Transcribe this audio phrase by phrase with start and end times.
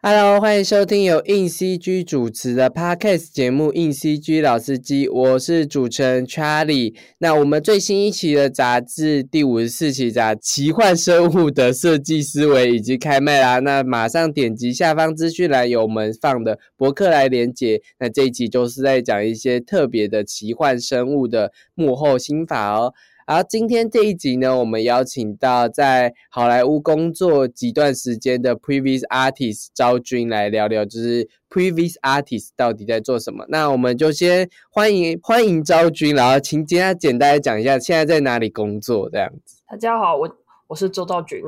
[0.00, 6.94] Hello，欢迎收听由硬 CG 主持的 Podcast 节目《硬 CG 老司机》，我是主持人 Charlie。
[7.18, 13.58] 那我们最新一期的杂志第五十四期杂《奇幻生物的设计思维》已经开卖啦。
[13.58, 17.82] 那马上点击下方资讯栏有我们放的博客来连接。
[17.98, 22.94] 那这一集就是在讲一些特别的奇幻生物的幕后心法哦。
[23.28, 33.44] 然后今天这一集呢，我们邀请到在好莱坞工作几段时间的 Previous Artist 昭君来聊聊，就是 Previous Artist 到底在做什么。
[33.50, 39.60] 那我们就先欢迎欢迎昭君，然后请简单简单讲一下现在在哪里工作这样子。
[39.66, 41.42] 大家好，我我是周兆君，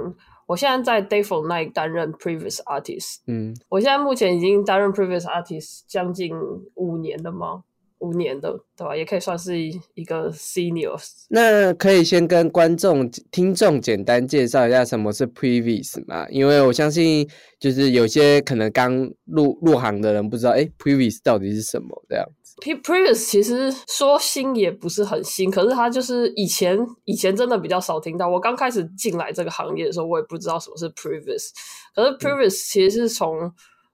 [0.45, 3.21] 我现在在 Day for Night 担任 Previous Artist。
[3.27, 6.31] 嗯，我现在目前已经担任 Previous Artist 将近
[6.75, 7.63] 五年了吗？
[8.01, 8.97] 五年的，对吧？
[8.97, 11.27] 也可以算是一个 seniors。
[11.29, 16.27] 那可以先跟观众、听众简单介绍一下什么是 previous 嘛？
[16.29, 22.57] 因为我相信，就是有些可能刚入入行的人不知道，哎，previous 到底是什么这样子。
[22.83, 28.29] previous 其实说新也不是很新，可是它就是以前以前真的比较少听到。
[28.29, 31.49] 我刚开始进来这个行业的时候，我也不知道什么是 previous。
[31.95, 33.51] 可是 previous 其实是从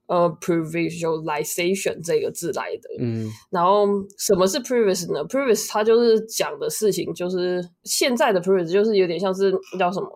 [0.06, 3.86] 呃，previsualization 这个字来的，嗯，然后
[4.18, 10.08] 什么是 previous 呢？previous 它就是讲的事情，就是现在的 previous 就是有点像是叫什么？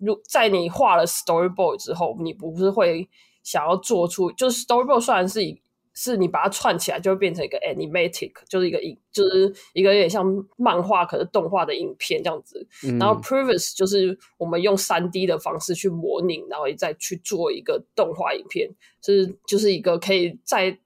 [0.00, 3.08] 如在你画了 storyboard 之后，你不是会
[3.44, 5.61] 想要做出，就是 storyboard 虽然是以
[5.94, 10.24] 是你把它串起来，就会变成一个 animatic，就是一个影，就是一个有点像
[10.56, 12.66] 漫画，可是动画的影片这样子。
[12.98, 18.70] 然后 previous 就是我们用三 D 的方式去模拟，然后再去做一个动画影片，
[19.02, 20.78] 是就是一个可以在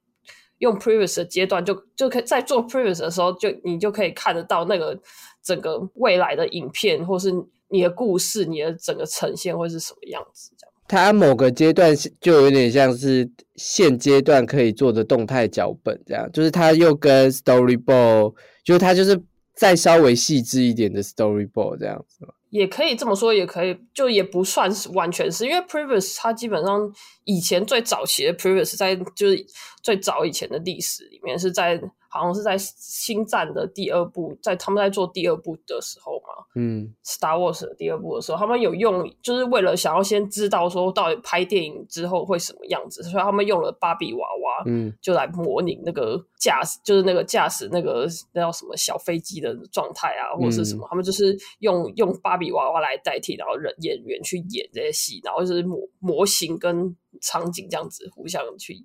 [0.58, 4.98] 用 previous 的阶段，就就可以在做 previous 的时候，就你就可以看得到那个
[5.42, 7.30] 整个未来的影片，或是
[7.68, 10.55] 你的故事，你的整个呈现会是什么样子。
[10.88, 18.34] 它某个阶段就有点像是现阶段可以做的动态脚本，这样就是它又跟 storyboard，
[18.64, 19.20] 就是它就是
[19.54, 26.80] 再稍微细致一点的 storyboard 这样子也可以这么说，也可以就也不算是完全是因为 previous 它基本上
[27.24, 29.46] 以前最早期的 previous 在就是
[29.82, 31.80] 最早以前的历史里面是在。
[32.16, 58.84] 好像是在星战的第二部，在他们在做第二部的时候嘛，嗯，Star Wars 的第二部的时候，他们有用，就是为了想要先知道说到底拍电影之后会什么样子，所以他们用了芭比娃娃，嗯，就来模拟那个驾驶，就是那个驾驶那个那叫什么小飞机的状态啊，或者是什么，他们就是用用芭比娃娃来代替，然后人演员去演这些戏，然后就是模模型跟场景这样子互相去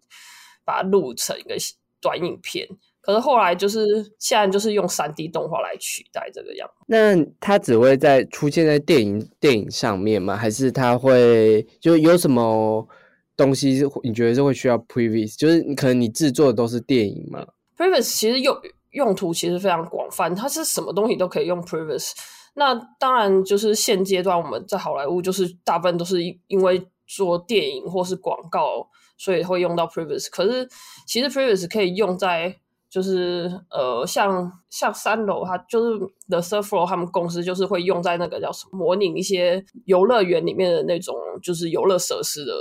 [0.64, 1.56] 把它录成一个
[2.02, 2.68] 短影片。
[3.02, 3.80] 可是后来就是
[4.20, 6.70] 现在就是用三 D 动画来取代这个样。
[6.86, 10.36] 那它只会在出现在电影电影上面吗？
[10.38, 12.88] 还是它会就有什么
[13.36, 15.36] 东西是你觉得是会需要 previous？
[15.38, 17.46] 就是可能你制作的都是电影嘛
[17.76, 18.56] ？previous 其实用
[18.92, 22.12] 用途其实非常广泛，它是什么东西都可以用 previous。
[22.54, 30.30] 那当然就是现阶段我们在好莱坞就是大部分都是因因为做电影或是广告，所以会用到 previous。
[30.30, 30.68] 可是
[31.08, 32.54] 其实 previous 可以用在
[32.92, 35.98] 就是呃，像像三楼，它就是
[36.28, 42.54] The Floor，他们公司就是会用在那个叫什么模拟一些游乐园里面的那种，就是游乐设施的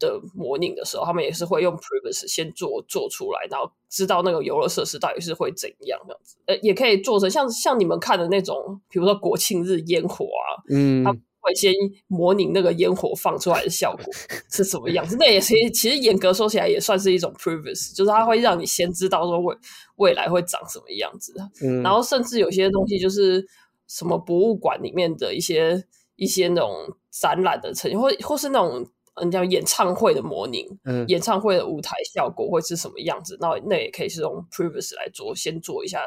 [0.00, 6.36] 的模拟的时候，他们也是会用 Previous 先做做出来，然后知道那个游乐设施到底是会怎样这样子。
[6.46, 11.22] 呃，也可以做成像像你们看的那种，比如说国庆日烟火啊，嗯。
[11.40, 11.72] 会先
[12.06, 14.04] 模拟那个烟火放出来的效果
[14.50, 19.56] 是什么样子，那也是其实严格说起来也算是一种 previous，就是它会让你先知道说未
[19.96, 21.34] 未来会长什么样子。
[21.62, 23.46] 嗯，然后甚至有些东西就是
[23.86, 25.82] 什么博物馆里面的一些
[26.16, 26.70] 一些那种
[27.10, 28.86] 展览的呈现，或或是那种
[29.20, 36.00] 嗯叫演唱会的模拟，嗯，演唱会的舞台效果会是什么样子，那那也可以是用 previous 来做，先做一下。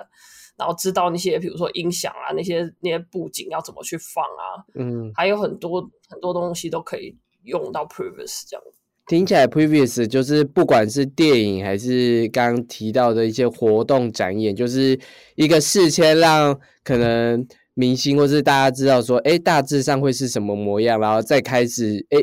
[0.57, 8.63] 然后知道那些，比如说音响啊，那些那些布景要怎么去放啊，嗯，还有很多很多东西都可以用到 previous 这样。
[9.07, 14.99] 听起来 previous 就是不管是电影还是刚刚提到的一些活动展演，就是
[15.35, 17.45] 一个事先让可能
[17.81, 22.17] 明星或是大家知道说，哎，大致上会是什么模样，然后再开始哎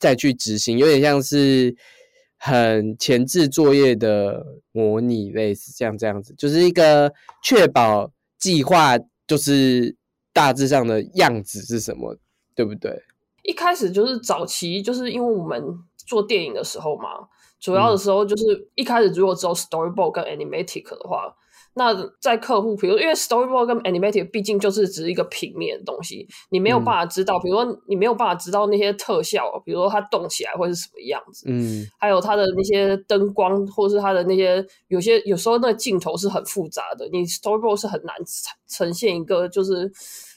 [0.00, 1.74] 再去执行，有点像是。
[2.44, 8.98] 很前置作业的模拟，类似这样这样子，就是一个确保计划
[9.28, 9.94] 就是
[10.32, 12.16] 大致上的样子是什么，
[12.56, 13.00] 对不对？
[13.44, 15.62] 一开始就是早期，就是因为我们
[16.04, 17.10] 做电影的时候嘛，
[17.60, 21.32] 主要的时候就是一开始如果只有 storyboard 跟 animatic 的话，
[21.74, 31.86] 那在客户，比如因为 storyboard 跟 animated 毕竟就是只是一个平面的东西，你没有办法知道，比如说你没有办法知道那些特效，比如说它动起来会是什么样子，嗯。
[31.98, 39.90] 还有它的那些灯光，或是它的那些有些有时候那个镜头是很复杂的，你 storyboard 是很难呈呈现一个就是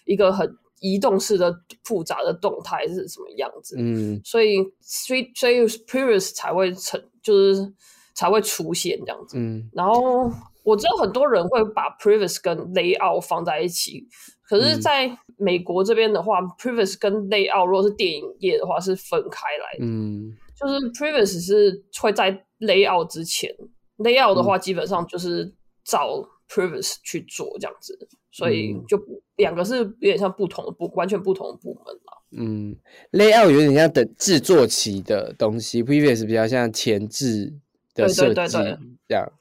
[0.05, 0.49] 一个很
[0.79, 1.53] 移动式的
[1.83, 4.21] 复杂的动态是什么样子，嗯。
[4.23, 7.73] 所以所以所以 previous 才会成就是
[8.13, 9.37] 才会出现这样子。
[9.37, 9.69] 嗯。
[9.73, 10.31] 然后
[10.65, 14.05] 我知道很多人会把 previous 跟 layout 放在一起，
[14.49, 14.81] 可是嗯。
[14.81, 20.35] 在美国这边的话、p r e v i o u s 跟 layout 如果是电影业的话是分开来的，嗯。
[20.59, 23.53] 就是 previous 是会在 layout 之前
[23.97, 25.53] ，layout 的话基本上就是
[25.83, 27.97] 照 previous 去做这样子，
[28.31, 28.83] 所以嗯。
[28.87, 28.97] 就
[29.35, 32.23] 两个是有点像不同的部，完全不同的部门了。
[32.37, 32.75] 嗯
[33.11, 37.53] ，layout 有点像等制作期的东西，previous 比较像前置
[37.93, 38.77] 的对设计对对对。
[39.07, 39.31] 这样。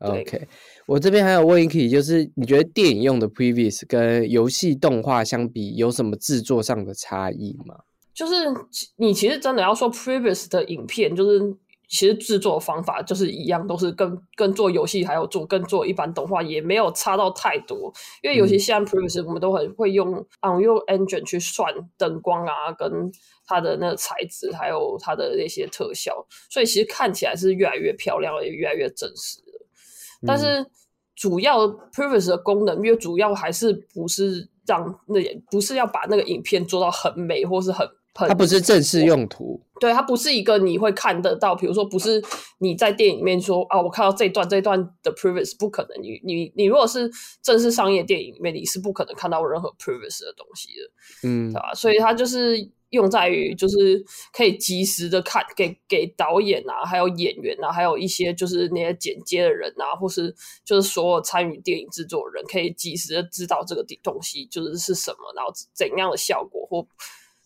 [0.00, 0.48] 对 OK，
[0.86, 7.76] 我这边还有问一题，就是你觉得电影用的 previous 跟游戏动画相比，有什么制作上的差异吗？
[8.14, 8.34] 就是
[8.96, 11.40] 你其实真的要说 previous 的影片，就是
[11.88, 17.92] 其实制作方法就是一样，都是跟跟做游戏还有做跟做一般动画也没有差到太多。
[18.22, 22.90] 因为尤其像 previous 我们都很会用 Unreal Engine 去算灯光啊，跟
[23.46, 29.49] 它的那个材质，还有它的那些特效，所以其实看起来是越来越漂亮，也越来越真实的。
[30.26, 30.66] 但是
[31.16, 35.20] 主要 previous 的功能，因为主要还是不是让那
[35.50, 39.60] 不是要把那个影片做到很美或是很很它不是正式用途。
[39.80, 42.22] 对，它不是一个你会看得到，比如说不是
[42.58, 51.72] 你在电影里面说啊，我看到这一段这一段的 previous 不可能，你你你如果是正式商业电影里面，你是不可能看到任何 previous 的东西的，嗯对吧？
[51.74, 52.56] 所以它就是
[52.90, 60.34] 用在于就是可以及时的看给给导演啊，还有演员啊，还有一些就是那些剪接的人啊，或是
[60.64, 66.86] 就是所有参与电影制作人，可以及时的知道这个东西就是是什么，然后怎样的效果或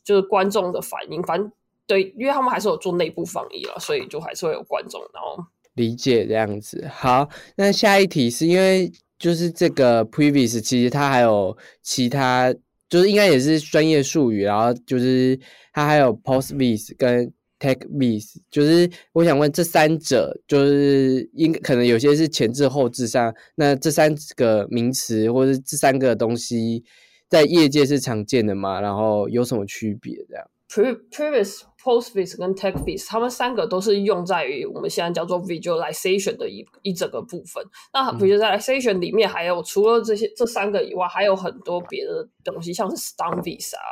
[0.02, 1.50] 就是观众的反应，反正
[1.86, 5.44] 对，因为他们还是有做内部放映了，所以就还是会有观众，然后
[5.74, 6.86] 理解这样子。
[6.92, 12.54] 好，那下一题是因为就是这个 previous，其实它还有其他，
[12.94, 15.36] 就是应该也是专业术语，然后就是
[15.72, 17.26] 它还有 post vis 跟
[17.58, 26.84] tech vis，就是我想问这三者，就是应可能有些是前置后置上，那这三个名词或者这三个东西
[27.28, 28.80] 在业界是常见的吗？
[28.80, 30.14] 然后有什么区别？
[30.28, 37.62] 这样？pre previous post vis 跟 tech vis，他们三个都是用在于我们现在叫做 visualization 的一一整个部分。
[37.92, 43.82] 那 visualization 里面还有除了这些这三个以外，还有很多别的东西，像是 stun vis 啊。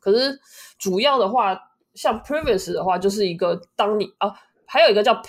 [0.00, 0.38] 可是
[0.78, 1.58] 主要的话，
[1.94, 4.32] 像 previous 的话，就是一个当你啊，
[4.64, 5.20] 还有一个叫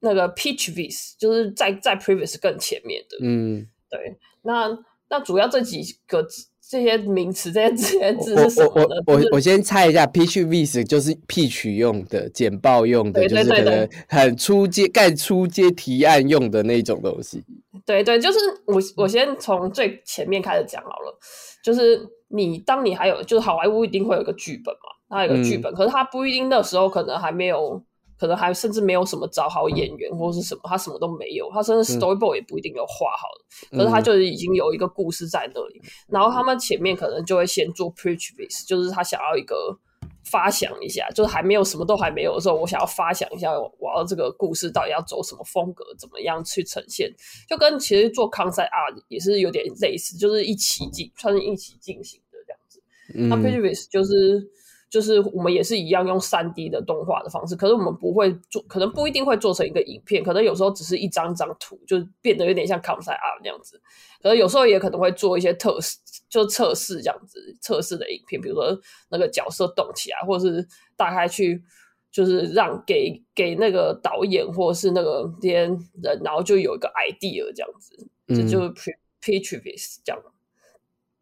[0.00, 3.16] 那个 pitch vis，就是在在 previous 更前面的。
[3.22, 4.68] 嗯，对，那
[5.08, 9.02] 那主要这几个字这些名词、这些这些字是什么呢？
[9.06, 17.42] 我我我我先猜一下，pitch vis 就是 pitch 用的，简报用的，对就是可能很出街干出街提案用的那种东西。
[17.84, 21.18] 对对，就是我我先从最前面开始讲好了，
[21.64, 27.82] 就是你当你还有就是好莱坞一定会有一个剧本嘛，它有一个剧本，可是它不一定那时候可能还没有，
[28.20, 33.28] 可能还甚至没有什么找好演员或是什么，他什么都没有，他甚至 storyboard 也不一定有画好
[33.70, 39.78] 的，可是他就是已经有一个故事在那里，然后他们前面可能就会先做 preach base，就是他想要一个。
[40.22, 47.10] 发想一下，就是还没有什么都还没有的时候，我想要发想一下，我要这个故事到底要走什么风格，怎么样去呈现，
[47.48, 52.80] 就跟其实做 concept art 也是有点类似，就是一起进，算是一起进行的这样子。
[53.28, 54.46] 那嗯 previous 就是
[54.90, 63.80] 就是我们也是一样用三 D 的动画的方式，可是我们不会做，可能不一定会做成一个影片，可能有时候只是一张张图，就变得有点像 concept art 那样子。
[64.20, 65.96] 可是有时候也可能会做一些测试，
[66.28, 68.76] 就测试这样子，测试的影片，比如说
[69.10, 70.66] 那个角色动起来，或者是
[70.96, 71.62] 大概去
[72.10, 75.60] 就是让给给那个导演或者是那个这些
[76.02, 78.92] 人，然后就有一个 idea 这样子，这就是 pre
[79.22, 80.20] previous 这样。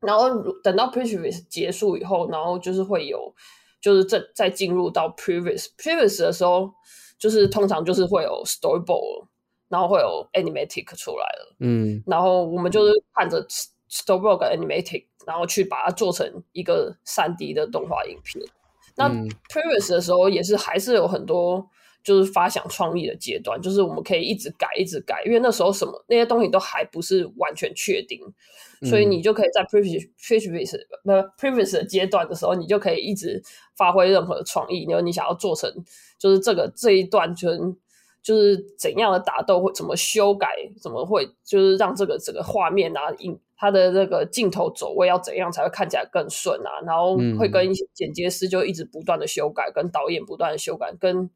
[0.01, 0.29] 然后
[0.63, 3.35] 等到 previous 结束以后，然后就是会有，
[3.81, 6.73] 就是再再进入到 previous previous 的时候，
[7.19, 9.27] 就是通常就是会有 storyboard，
[9.69, 12.03] 然后会有 animatic 出来了，嗯。
[12.07, 13.45] 然后我们就是看着
[13.91, 18.45] storyboard 跟 animatic，然后去把它做成一个三 D 的动画影片。
[18.95, 19.29] 那嗯。
[19.49, 21.69] previous 的时候也是还是有很多
[22.09, 28.19] 就是发想创意的阶段，就是我们可以一直改一直改，因为那时候什么那些东西都还不是完全确定，
[28.89, 30.73] 所以嗯你就可以在 previous previous
[31.03, 33.43] 不 previous 的阶段的时候，你就可以一直
[33.77, 35.71] 发挥任何的创意，然后你想要做成
[36.19, 37.51] 就是这个这一段就
[38.23, 40.49] 就是怎样的打斗会怎么修改，
[40.81, 46.81] 怎么会就是让这个整个画面啊，影它的那个镜头走位要怎样才会看起来更顺啊？
[46.87, 51.29] 然后会跟剪接师就一直不断的修改，跟导演不断的修改，跟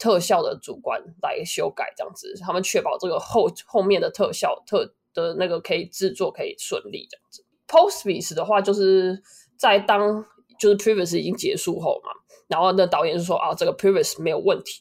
[0.00, 7.44] 特效的主观来修改，这样子，他们确保这个后后面的特效特的那个可以制作可以顺利这样子。
[7.68, 9.22] Post piece 的话，就是
[9.56, 10.24] 在当
[10.58, 12.10] 就是 previous 已经结束后嘛，
[12.48, 14.80] 然后那导演就说啊，这个 previous 没有问题。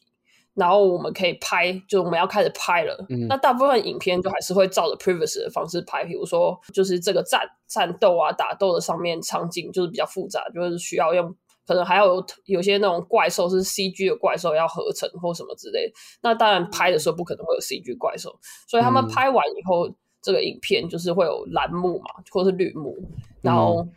[0.55, 3.05] 然后我们可以拍，就我们要开始拍了。
[3.29, 11.33] 那大部分影片就还是会照着 previous 的方式拍，比如说就是这个战战斗啊、打斗的上面场景就是比较复杂，就是需要用，
[11.69, 15.93] 可能还要有有些那种怪兽是 CG 的怪兽要合成或什么之类。
[16.23, 18.35] 那当然拍的时候不可能会有 CG 怪兽，
[18.67, 19.87] 所以他们拍完以后，
[20.19, 22.97] 这个影片就是会有蓝幕嘛，或是绿幕，
[23.43, 23.87] 然后。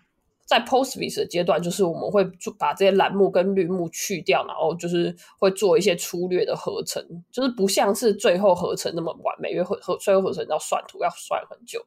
[0.45, 2.23] 在 post vis 的阶段，就是我们会
[2.59, 11.81] 把这些蓝幕跟绿幕去掉，然后就是会做一些粗略的合成，就是不像是最后合成那么完美，因为合合最后合成要算图要算很久。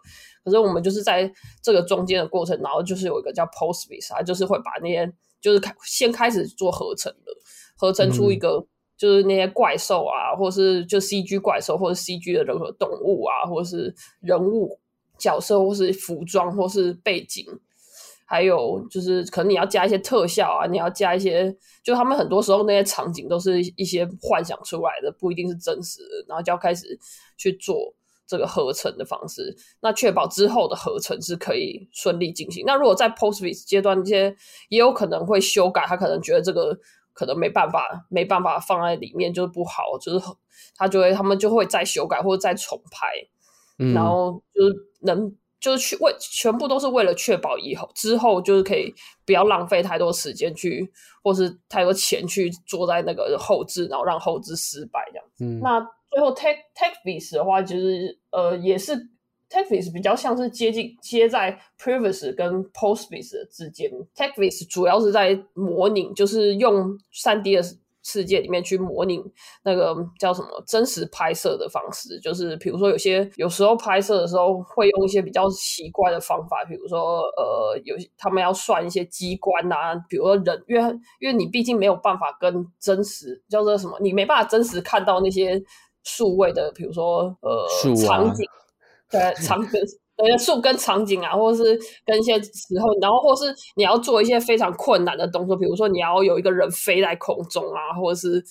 [0.43, 5.13] 可是我们就是在这个中间的过程，然后就是有一个叫 post vis，它就是会把那些
[5.45, 7.31] 就是开先开始做合成的，
[7.77, 8.65] 合成出一个
[8.97, 14.79] 就是那些怪兽啊，或是就 CG 怪兽，或者 CG 的任何动物啊，或者是人物
[15.19, 17.45] 角色，或是服装，或是背景。
[18.27, 26.97] 还有就是，可能你要加一些特效啊，你要加一些，就他们很多时候那些场景都是一些幻想出来的，不一定是真实的，然后就要开始
[27.37, 27.93] 去做
[28.27, 32.63] 这个合成的方式，那确保之后的合成是可以顺利进行。
[32.65, 34.35] 那如果在 post vis 阶段，这些
[34.69, 36.77] 也有可能会修改，他可能觉得这个
[37.13, 40.25] 可能没办法，没办法放在里面就是不好，就是
[40.75, 43.07] 他就会他们就会再修改或者再重拍，
[43.93, 45.35] 然后就是能。
[45.57, 48.93] 就是去为全部都是为了确保以后之后就是可以
[49.25, 50.87] 不要浪费太多时间去，
[51.23, 55.43] 或是太多钱去做在那个后置，然后让后置失败这样子。
[55.63, 55.79] 那
[56.15, 58.95] 最后 tech tech vis 的话，就是呃也是
[59.49, 63.91] tech vis 比较像是接近接在 previous 跟 post vis 之间。
[64.15, 67.61] tech vis 主要是在模拟，就是用三 D 的。
[68.07, 69.19] 世界里面去模拟
[69.63, 80.83] 那个叫什么真实拍摄的方式，就是比如说有些有时候拍摄的时候会用一些比较奇怪的方法，比如说呃有他们要算一些机关啊，比如说人，因为
[81.19, 85.59] 因为你毕竟没有办法跟真实叫做什么，你没办法真实看到那些
[86.05, 87.67] 数位的，比如说呃
[88.05, 88.45] 场景，
[89.11, 89.81] 对场景。
[90.17, 98.41] 呃，树跟场景啊，或者是跟一些时候，然后或是你要做一些非常困难的动作，比如说你要有一个人飞在空中啊，或者是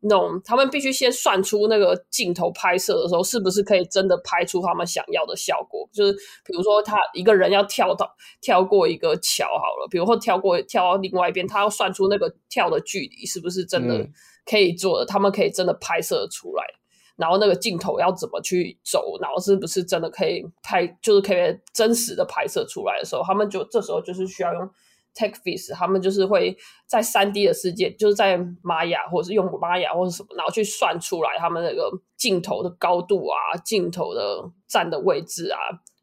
[0.00, 5.86] 那种他们必须先算出那个镜头拍摄的时候是不是可以真的拍出他们想要的效果。
[5.92, 6.12] 就是
[6.42, 14.08] 比如说他一个人要跳到跳过一个桥好了，比如说跳过跳到另外一边，他要算出那个跳的距离是不是真的
[14.50, 16.64] 可以做的，他们可以真的拍摄出来。
[17.20, 24.62] 然后那个镜头要怎么去走，然后是不是真的可以拍，就是可以真实的拍摄出来的时候，他们就这时候就是需要用
[25.14, 26.56] tech vis，他们就是会
[26.88, 35.58] 在三 D 的世界，就是在玛雅或者是用玛雅或者什么，然后去算出来他们那个镜头的高度啊，镜头的站的位置啊，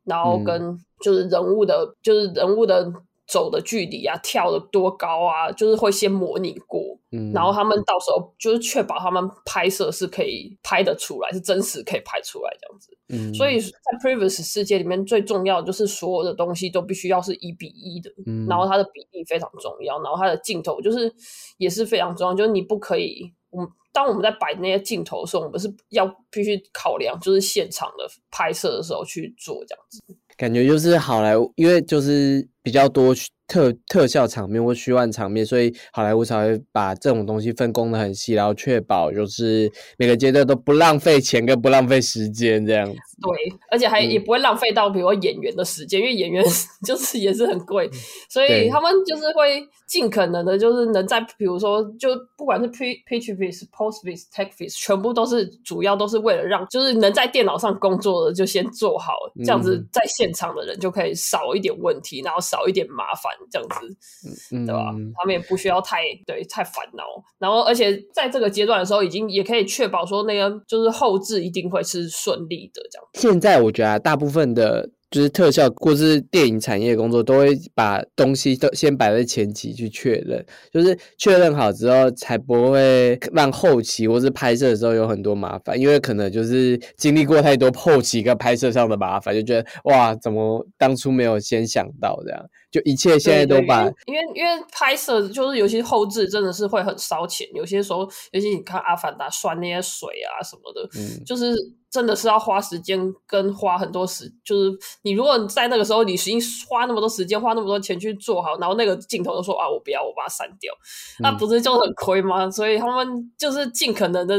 [0.06, 2.94] 然后跟就是人物的，就是人物的。
[3.28, 6.82] 走的距离啊，跳的多高啊，就是会先模拟过，
[7.12, 12.98] 嗯然后他们到时候就是确保他们拍摄是可以拍得出来，是真实可以拍出来这样子。
[13.10, 13.70] 嗯，所以在
[14.02, 21.14] previous 世界里面最重要就是所有的东西都必须要是一比一的，嗯然后它的比例非常重要，然后它的镜头就是
[21.58, 30.17] 也是非常重要，就是你不可以，我们当我们在摆那些镜头的时候，我们是要必须考量就是现场的拍摄的时候去做这样子。
[30.38, 33.14] 感觉就是好莱坞，因为就是比较多
[33.48, 42.98] 特特效场面或虚幻场面，所以好莱坞才会把这种东西分工的很细，然后确保就是每个阶段都不浪费钱跟不浪费时间这样子。
[43.20, 46.44] 对，而且还也不会浪费到比如演员的时间，因为演员
[46.86, 47.90] 就是也是很贵，
[48.30, 59.14] 所以他们就是会尽可能的，就是能在比如说就不管是 pre pitch vis post vis tech vis，全部都是主要都是为了让就是能在电脑上工作的就先做好，
[59.44, 64.92] 这样子在现场的人就可以少一点问题，然后少一点麻烦，这样子，对吧？
[65.16, 67.04] 他们也不需要太对太烦恼，
[67.40, 73.08] 然后而且在这个阶段的时候，已经也可以确保说那个就是后置一定会是顺利的这样。
[73.14, 92.46] 现在我觉得大部分的就是特效或是电影产业工作，都会把东西都先摆在前期去确认，就是确认好之后，才不会让后期或是拍摄的时候有很多麻烦，因为可能就是经历过太多后期跟拍摄上的麻烦，就觉得哇，怎么当初没有先想到这样。
[92.70, 98.00] 就一切现在都把，因为因为拍摄就是尤其后置真的是会很烧钱，有些时候
[98.32, 101.56] 尤其你看《阿凡达》拴那些水啊什么的，嗯，就是
[101.90, 110.74] 真的是要花时间跟花很多时，就是你如果在那个时候你已经花那么多时间花那么多钱去做好，然后那个镜头都说啊我不要我把它删掉，
[111.20, 112.52] 那不是就很亏吗？
[112.52, 114.38] 所以他们就是尽可能的，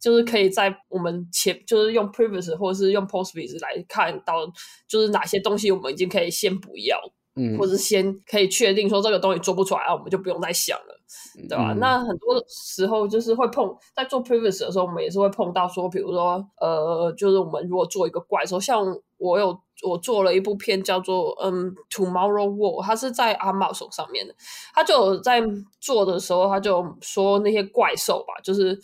[0.00, 4.44] 就是可以在我们前就是用 previous 或者是用 post vis 来看到，
[4.88, 6.98] 就是哪些东西我们已经可以先不要。
[7.58, 11.00] 或者先可以确定说这个东西做不出来啊，我们就不用再想了，
[11.48, 11.74] 对吧？
[11.78, 18.84] 那很多时候就是会碰在做 previous 的时候，我们也是会碰到说，比如说呃，就是我们如果做一个怪兽，像
[19.16, 24.34] 我有我做了一部片叫做嗯 Tomorrow War，它是在阿茂手上面的，
[24.74, 25.42] 他就在
[25.80, 28.78] 做的时候，他就说那些怪兽吧，就是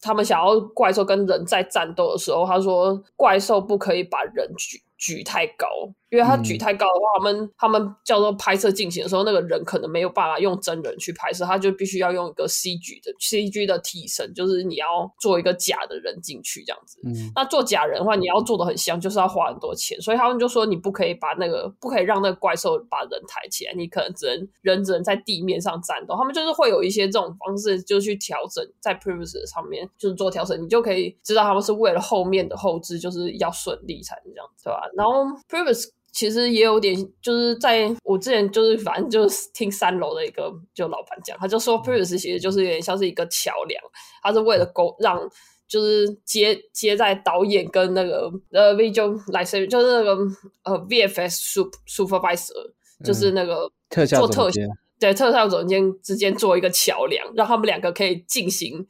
[0.00, 5.66] 他们想要怪兽跟人在战斗的时候，他说怪兽不可以把人举举太高。
[6.14, 17.00] 因为他举太高的话，他们他们叫做拍摄进行的时候，那个人可能没有办法用真人去拍摄，他就必须要用一个 CG 的 CG 的替身，就是你要做一个假的人进去这样子。
[17.34, 26.14] 那做假人的话，你要做的很像，就是要花很多钱，所以他们就说你不可以把那个不可以让那个怪兽把人抬起来，你可能只能人只能在地面上战斗。
[26.16, 34.80] 他们就是会有一些这种方式，就去调整在 previous 上面就是做调整，你就可以知道他们是为了后面的后置就是要顺利才能这样，对吧？
[34.96, 35.88] 然后 previous。
[36.14, 43.82] 其实也有点，就是在我之前就是反正就是听三楼的一个就老板讲，他就说 previous 其实就是有点像是一个桥梁，
[44.22, 45.20] 他是为了沟让
[45.66, 50.16] 就是接接在导演跟那个呃 visual 来生，就是那个
[50.62, 52.72] 呃 VFS supervisor，
[53.04, 54.60] 就是那个做特效
[55.00, 58.86] 对特效总监之间做一个桥梁，让他们两个可以进行。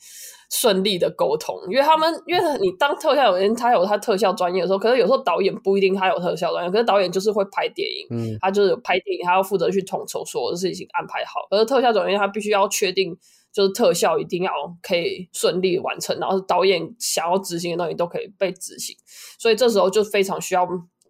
[0.57, 13.17] 顺利的沟通，因为他们，因为你当特效演员，他有他特效专业的时候，可是有时候导演不一定他有特效专业，可是导演就是会拍电影，嗯，他就是拍电影，他要负责去统筹所有的事情安排好，可是特效专业他必须要确定，
[13.53, 18.97] 就是特效一定要可以顺利完成，然后导演想要执行的东西都可以被执行，
[19.39, 20.65] 所以这时候就非常需要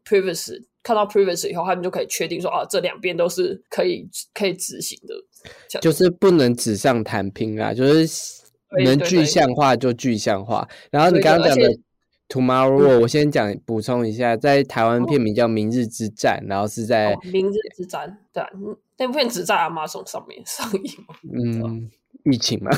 [0.09, 8.43] previous 看到 previous 以后，他们就可以确定说啊，这两边都是可以可以执行的，就是不能纸上谈兵啊，就是。
[8.83, 10.67] 能具象化就具象化。
[10.91, 11.79] 然后你刚刚讲的
[12.29, 18.43] Tomorrow，我先讲补充一下，在台湾片名叫《明日之战》，然后是在《明日之战》对，
[18.97, 20.91] 那部片只在 Amazon 上面 上映。
[21.33, 21.91] 嗯，
[22.25, 22.71] 疫情嘛。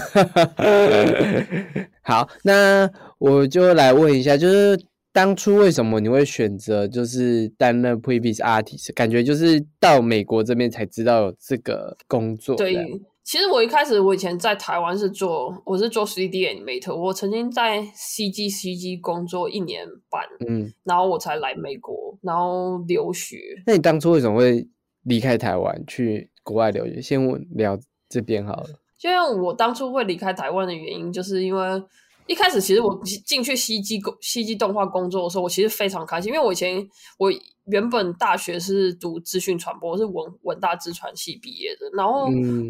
[2.03, 4.79] 好，那我就来问一下，就是
[5.13, 8.93] 当初为什么你会选择就是担任 Previous Artist？
[8.95, 12.57] 感觉就是到美国这边才知道有这个工作。
[12.57, 13.01] 对。
[13.27, 23.37] 其实我一开始，我以前在台湾是做，我是做 CD animator，我曾经在 CG CG 工作一年半，嗯，然后我才来美国，然后留学。
[23.67, 24.69] 那你当初为什么会
[25.03, 27.03] 离开台湾去国外留学？
[27.03, 27.77] 先问聊
[28.09, 28.69] 这边好了。
[28.97, 31.83] 就像我当初会离开台湾的原因，就是因为
[32.29, 37.29] 一开始其实我进去 CG 工 CG 动画工作的时候，我其实非常开心，因为我以前我
[37.67, 42.27] 原本大学是读资讯传播，我是文文大资传系毕业的，然后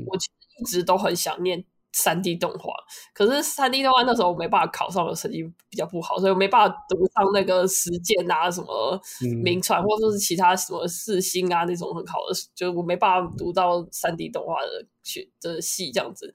[0.06, 0.16] 我。
[0.60, 2.74] 一直都很想念三 D 动画，
[3.14, 9.00] 可是三 D 动画那时候我没办法考上我成绩比较不好，所以我没办法读上那个实践啊，什么
[9.42, 16.30] 名传或者是其他什么四星啊那种很好的，就是我没办法读到三 D 动画的学的系这样子，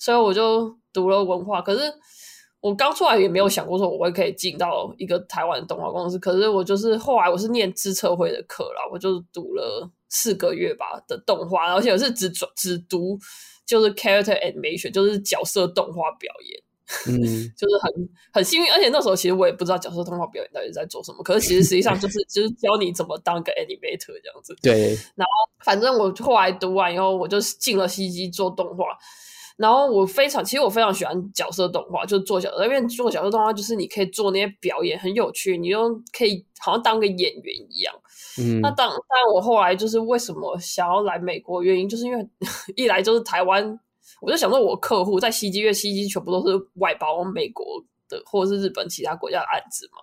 [0.00, 1.62] 所以我就读了文化。
[1.62, 1.82] 可是
[2.60, 13.16] 我刚出来也没有想过说我会可以进到一个台湾的动画公司，可是我就是后来我是念资策会的课啦，我就读了四个月吧的动画，而且我是只只读。
[13.66, 16.62] 就是 character animation，就是角色动画表演，
[17.08, 17.22] 嗯，
[17.56, 24.54] 就是很很幸运，而且那时候其实我也不知道角色动画表演到底在做什么，可是其实实际上就是 就是教你怎么当个 animator 这样子。
[24.62, 24.94] 对。
[25.16, 25.30] 然后
[25.64, 28.84] 反正我后来读完以后，我就进了 CG 做动画，
[29.56, 37.94] 然后我非常其实我非常喜欢角色动画，就是做角色，因为做角色动画就是你可以做那些表演很有趣，你又可以好像当个演员一样。
[38.60, 42.28] 那当当然，我后来就是为什么想要来美国，原因就是因为
[42.76, 43.78] 一来就是台湾，
[44.20, 47.64] 我就想说，我客户在西基，因为西基全部都是外包美国
[48.08, 49.98] 的或者是日本其他国家的案子嘛，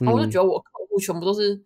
[0.00, 1.60] 然后我就觉得我客户全部都是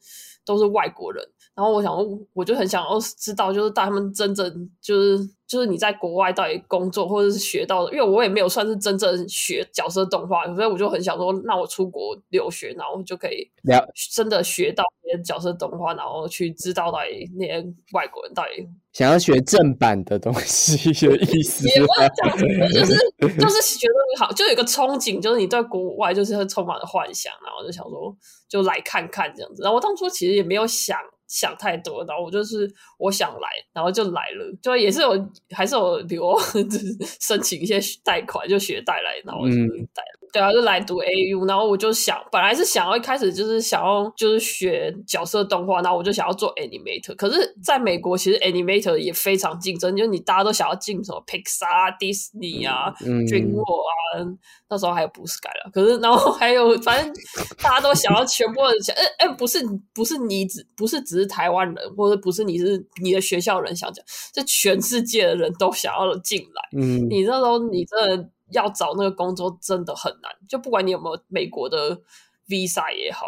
[0.44, 1.22] 都是外国人，
[1.54, 1.94] 然后我想，
[2.32, 28.16] 我就很想要知道，就是他们真正就是就是你在国外到底工作或者是学到的，因为我也没有算是真正学角色动画，所以我就很想说，那我出国留学，然后就可以了真的学到那些角色动画，然后去知道到底那些外国人到底想要学正版的东西的 意思也不吗是这样子，就是就是觉得好，就有一个憧憬，就是你对国外就是会充满了幻想，然后就想说
[28.48, 29.62] 就来看看这样子。
[29.62, 36.24] 然后我当初其实也没有想想太多，然后我就是我想来，然后就来了，就也是有还是有比如
[36.68, 40.02] 就是申请一些贷款，就学贷来，然后我就嗯贷。
[40.32, 47.14] 对啊，就来读 AU，然后我就想，本来是想要一开始就是想要就是学角色动画，然后我就想要做 animator。
[47.16, 54.36] 可是在美国，其实 animator 也非常竞争，就是你大家都想要进什么 Pixar 啊、迪士尼啊、嗯 DreamWorks 啊，
[54.68, 55.70] 那时候还有 Blue Sky 了。
[55.72, 57.14] 可是然后还有，反正
[57.62, 66.78] 大家都想要全部的想，哎哎，不是不是你只不是只是台湾人，或者不是你是你的学校人想讲，是全世界的人都想要进来。
[66.78, 72.00] 嗯你那时候你真的要找那个工作真的很难，就不管你有没有美国的
[72.48, 73.26] visa 也好，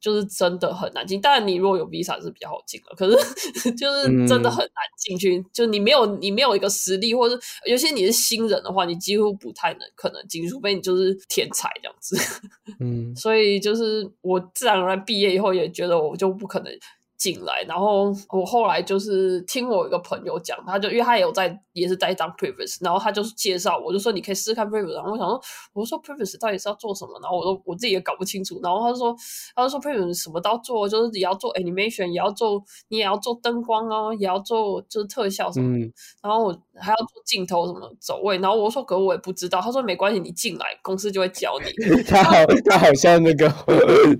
[0.00, 1.20] 就是真的很难进。
[1.20, 5.44] 当然，你如果有 visa 是比较好进了，可是就是真的很难进去。
[5.52, 12.16] 就你没有你没有一个实力，或者尤其你是新人的话，你几乎不太能可能进，除非你就是天才这样子。
[12.78, 16.72] 嗯所以就是我自然而然毕业以后也觉得我就不可能
[17.20, 25.38] 进来，然后我后来就是听我一个朋友讲，他就因为他也有在也是在当 previous，然后他就是介绍我就说你可以试试看 previous，然后我想说
[25.74, 29.14] 我说 previous 到底是要做什么，然后我都我自己也搞不清楚，然后他就说
[29.54, 41.70] 他就说 previous 什么都要做，就是也要做 animation，也要做你也要做灯光啊，也要做就是特效什么的，嗯然后我还要做镜头什么走位，然后我说可我也不知道，他说没关系，你进来公司就会教你。
[42.08, 42.32] 他好，
[42.64, 43.52] 他好像那个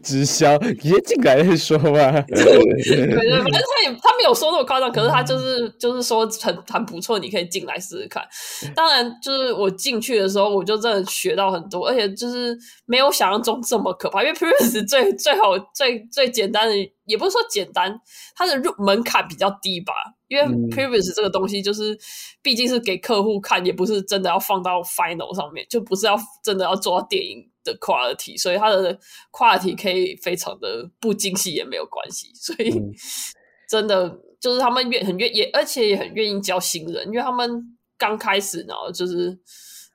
[0.02, 2.24] 直销，你先进来再说吧。
[2.96, 8.22] 对对，反正 他也他没有说那么夸张，可是他就是就是说很很不错，你可以进来试试看。
[8.74, 14.22] 当然，就是我进去的时候，我就真的学到很多，而且就是没有想象中这么可怕。
[14.22, 16.74] 因为 Previous 最最好最最简单的，
[17.06, 18.00] 也不是说简单，
[18.34, 19.92] 它的入门槛比较低吧。
[20.28, 21.98] 因为嗯 Previous 这个东西，就是
[22.40, 28.98] 毕竟是给客户看，也不是真的要放到 Final 上面，就不是要真的要做到电影的 quality，所以它的
[29.30, 32.92] quality 可以非常的不精细也没有关系，所以嗯。
[33.70, 39.38] 真的就是他们愿很愿也，而且也很愿意教新人，因为他们刚开始，然后就是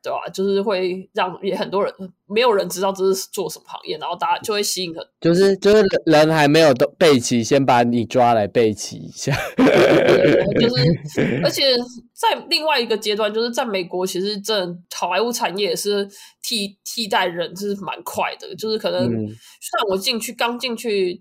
[0.05, 1.91] 对吧、就是会让也很多人
[2.27, 9.35] 没有人知道这是做什么行业，然后大家就会吸引很就是就是人还没有都备齐，先把你抓来备齐一下。
[9.57, 11.75] 就是，而且
[12.13, 14.63] 在另外一个阶段，就是在美国，其实这
[14.95, 16.07] 好莱坞产业也是
[16.43, 21.19] 替替代人是蛮快的，就是可能嗯像我进去刚进去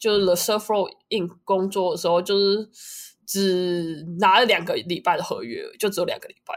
[0.00, 2.68] 就是 The Surf Road In 工作的时候，就是
[3.26, 6.54] 只拿了两个礼拜的合约，就只有两个礼拜。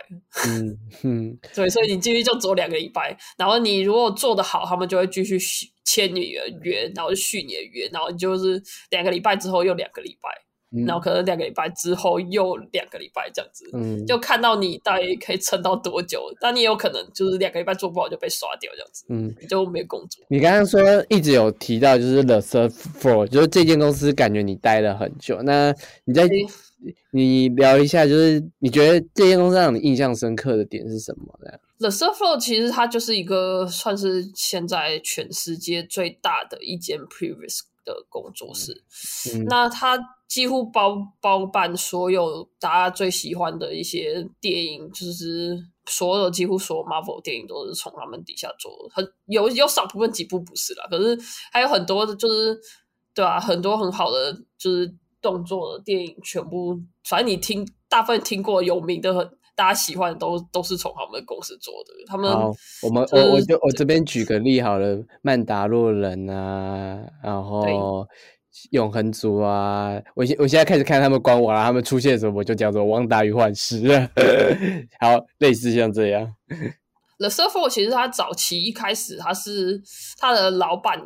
[0.48, 10.30] 嗯嗯 对，所以你进去就只有两个礼拜，然后你如果做得好，他们就会继续续签你的约，然后续你的约，然后你就是两个礼拜之后又两个礼拜。
[10.72, 16.32] 嗯然后可能两个礼拜之后又两个礼拜这样子，嗯，就看到你大约可以撑到多久。
[16.40, 20.24] 但你也有可能就是两个礼拜做不好就被刷掉这样子，嗯，你就没工作。
[20.30, 20.80] 你刚刚说
[21.10, 25.42] 一直有提到就是 The Surf Floor，就是这间公司感觉你待了很久。
[25.42, 25.74] 那
[26.06, 26.30] 你在诶
[27.12, 37.62] 你聊一下，就是你觉得这间公司让你印象深刻的点是什么呢？The Surf Flow 其实它就是一个算是现在全世界最大的一间 Previous
[37.93, 38.84] 的工作室。
[39.34, 39.97] 嗯那他
[40.28, 51.17] 几乎包包办所有大家最喜欢的一些电影，就是所有几乎所有 Marvel 电影都是从他们底下做的，很有有少部分几部不是啦，可是
[51.52, 52.60] 还有很多的，就是
[53.13, 59.30] 对啊，很多很好的就是动作的电影，全部反正你听大部分听过有名的很。
[59.60, 62.32] 大家喜欢的都都是从他们的公司做的，他们，
[62.82, 68.08] 我们就是我我就我这边举个例好了，曼达洛人啊，然后
[68.72, 73.86] 永恒族啊，我现我现在开始看他们官网了，他们出现的时候我就叫做汪达与幻视，
[75.02, 76.34] 好，类似像这样
[77.17, 79.82] ，The Surfer 其实他早期一开始他是
[80.17, 81.02] 他的老板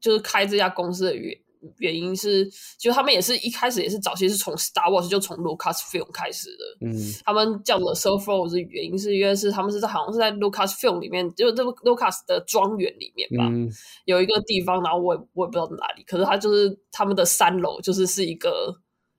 [0.00, 1.36] 就是开这家公司的原
[1.78, 6.86] 原因是，就他们也是一开始也是早期是从 Star Wars 就从 Lucasfilm 开始的。
[6.86, 6.94] 嗯
[7.24, 13.70] 他们叫 The s u r f o r 的原因是因为是他们是在好像是在 Lucasfilm 里面，就这个 Lucas 的庄园里面吧，嗯
[14.04, 18.74] 有一个地方，然后我也我也不知道哪里，可是它就是他们的三楼就是是一个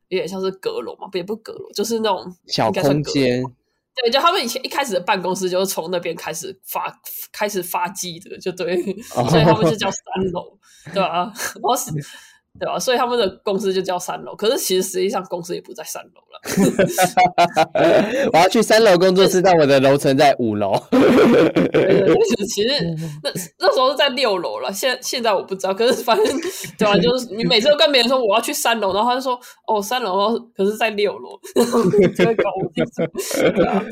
[0.07, 3.43] 有点像是阁楼嘛，不也不是阁楼，就是那种小应该算阁楼空间，
[4.03, 6.93] 对，就他们以前一开始的办公室就是从那边开始发
[7.31, 8.75] 开始发迹的，就对，
[9.15, 10.57] 哦所以他们就叫三楼，
[10.93, 11.91] 对吧、然后是
[12.57, 12.79] 对吧？
[12.79, 16.39] 所以他们的公司就叫三楼，可是其实实际上公司也不在三楼了。
[18.33, 20.73] 我要去三楼工作室，但我的楼层在五楼。
[20.91, 22.15] 对对对，
[22.47, 22.69] 其实
[23.23, 25.73] 那那时候是在六楼了，现现在我不知道。
[25.73, 26.25] 可是反正
[26.77, 26.97] 对吧？
[26.97, 31.39] 就是你每次都跟别人说我要去三楼，然后他就说哦三楼，可是在六楼，
[32.17, 33.05] 就会搞不清楚。
[33.55, 33.83] 对啊。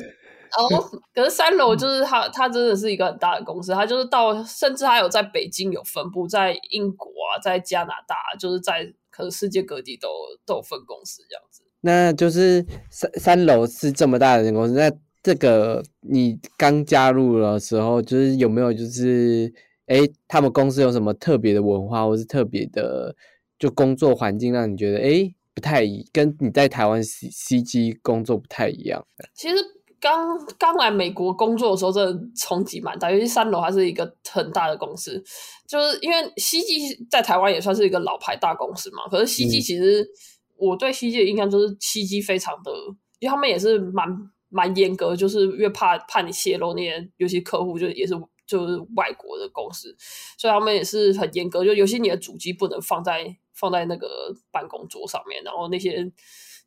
[0.55, 10.07] 然后， 可是三楼就是它，它真的是一个很大的公司，它就是到甚至还有在北京有分部，在英国啊，在加拿大，就是在可能世界各地都
[10.45, 11.63] 都有分公司这样子。
[11.81, 14.91] 那就是三三楼是这么大的公司，那
[15.23, 19.53] 这个你刚加入的时候，就是有没有就是
[19.87, 23.15] 哎，他们公司有什么特别的文化，或是特别的
[23.59, 29.05] 就工作环境，让你觉得哎不太一，跟你在台湾 C C G 工作不太一样？
[29.33, 29.55] 其实。
[29.99, 33.11] 刚刚来美国工作的时候，真的冲击蛮大。
[33.11, 35.23] 尤其三楼还是一个很大的公司，
[35.67, 39.07] 就是因为西基在台湾也算是一个老牌大公司嘛。
[39.09, 40.07] 可是西基其实
[40.55, 42.71] 我对西基的印象就是西基非常的，
[43.19, 44.07] 因为他们也是蛮
[44.49, 48.13] 蛮严格，就是越怕怕你泄露那些，尤其客户就也是
[48.45, 49.95] 就是外国的公司，
[50.37, 56.09] 所以他们也是很严格，就尤其你的主机不能放在放在那个办公桌上面，然后那些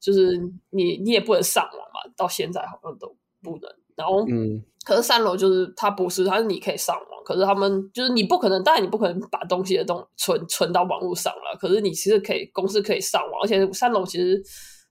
[0.00, 0.36] 就是
[0.70, 2.00] 你你也不能上网嘛。
[2.16, 3.14] 到现在好像都。
[3.42, 14.38] 不能，然后，嗯，可是三楼就是它不是，它是你可以上网，可是他们就是你不可能，当然你不可能把东西的东存存到网络上了，可是你其实可以，公司可以上网，而且三楼其实。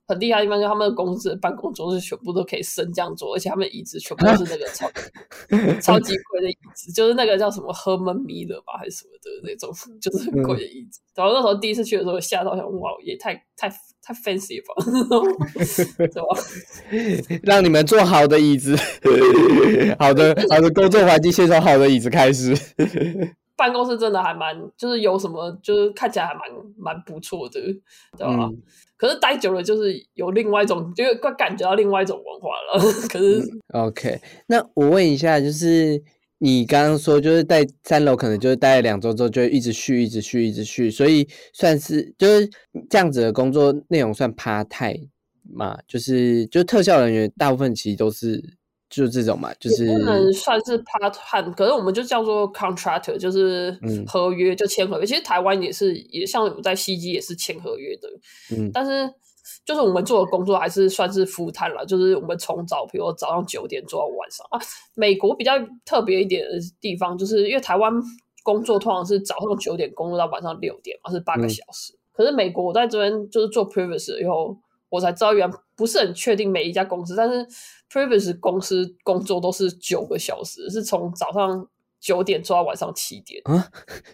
[0.10, 4.90] 很厉害的地方，就他们的公司的办公桌是全部都可以升降桌，而且他们椅子全部都是那个超
[5.80, 9.70] 超级贵的椅子，就是那个叫什么 Herman Miller 吧，还是什么的那种，
[10.02, 11.00] 就是很贵的椅子。
[11.14, 13.70] 然后那时候第一次去的时候，吓到想，哇，也太太
[14.02, 14.74] 太 fancy 吧，
[15.64, 17.40] 是吧？
[17.44, 18.76] 让你们坐好的椅子，
[20.00, 22.56] 好的好的工作环境，先从好的椅子开始。
[23.60, 26.44] 办公室真的还蛮，就是有什么，就是看起来还蛮
[26.78, 27.60] 蛮不错的，
[28.18, 28.50] 对吧？
[28.96, 32.80] 可是待久了，就是有另外一种，就会感觉到另外一种文化了。
[33.12, 33.44] 可是
[33.74, 36.02] ，OK，那我问一下，就是
[36.38, 42.50] 你刚刚说，就是在三楼，可能就是待了两周之后，就一直续，一直续，一直续，所以算是就是
[42.90, 44.98] 这样子的工作内容算趴太
[45.54, 45.78] 嘛？
[45.88, 48.58] 就是就特效人员大部分其实都是。
[48.90, 55.06] 就这种嘛，就是不能算是 part time，可是我们就叫做 contractor，就是合约就签合约。
[55.06, 58.10] 其实台湾也是，也像我在西基也是签合约的。
[58.52, 59.08] 嗯，但是
[59.64, 64.60] 就是我们做的工作还是算是 full time 了，就是我们从早，比如早上九点做到晚上啊。
[64.96, 65.54] 美国比较
[65.86, 67.94] 特别一点的地方，就是因为台湾
[68.42, 71.94] 工作通常是早上九点工作到晚上六点嘛，是八个小时。
[72.12, 74.58] 可是美国我在这边就是做 previous 以后。
[74.90, 77.46] 我才知道，原不是很确定每一家公司，但是
[77.92, 81.68] previous 公司工作都是九个小时，是从早上
[82.00, 83.68] 九点做到晚上七点啊？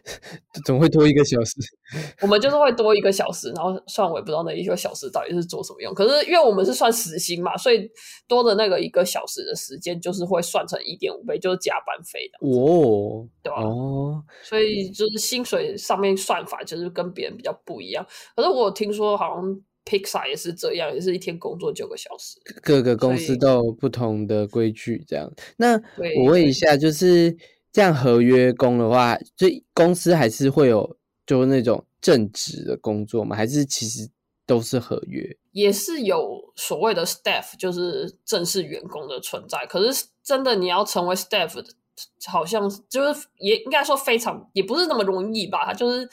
[0.66, 1.54] 怎么会多一个小时？
[2.22, 5.94] 我们就是会多一个小时，然后算我也不知道那一个小时到底是做什么用。
[5.94, 7.90] 可是因为我们是算时薪嘛，所以
[8.28, 13.62] 多的那个一个小时的时间就是会算成一点五倍，就是加班费的哦，对吧？
[13.62, 18.06] 哦，所以就是薪水上面算法就是跟别人比较不一样。
[18.36, 19.62] 可是我听说好像。
[19.86, 22.40] Pixar 也是这样，也是一天工作九个小时。
[22.64, 25.32] 各个公司都有不同的规矩，这样。
[25.58, 25.80] 那
[26.18, 27.38] 我问一下，就是
[27.72, 33.36] 这样合约工的话，就公司还是会有就那种正职的工作吗？
[33.36, 34.10] 还是其实
[34.48, 35.24] 都是合约？
[35.52, 39.66] 也是有所谓的 staff，就是正式员工的存在。
[39.68, 41.64] 可是真的你要成为 staff，
[42.26, 45.72] 好像就是也应该说非常也不是那么容易吧？
[45.72, 46.10] 就是。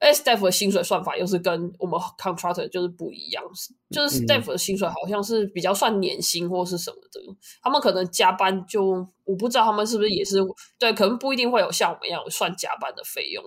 [0.00, 3.42] Staff 的薪水算法又是跟我们 contractor 就是不一样，
[3.90, 7.20] 就是 staff 的薪水好像是比较算年薪或是什么的，
[7.60, 10.36] 他们可能加班就我不知道他们是不是也是
[10.78, 13.44] 对，可能不一定会有像我们一样算加班的费用，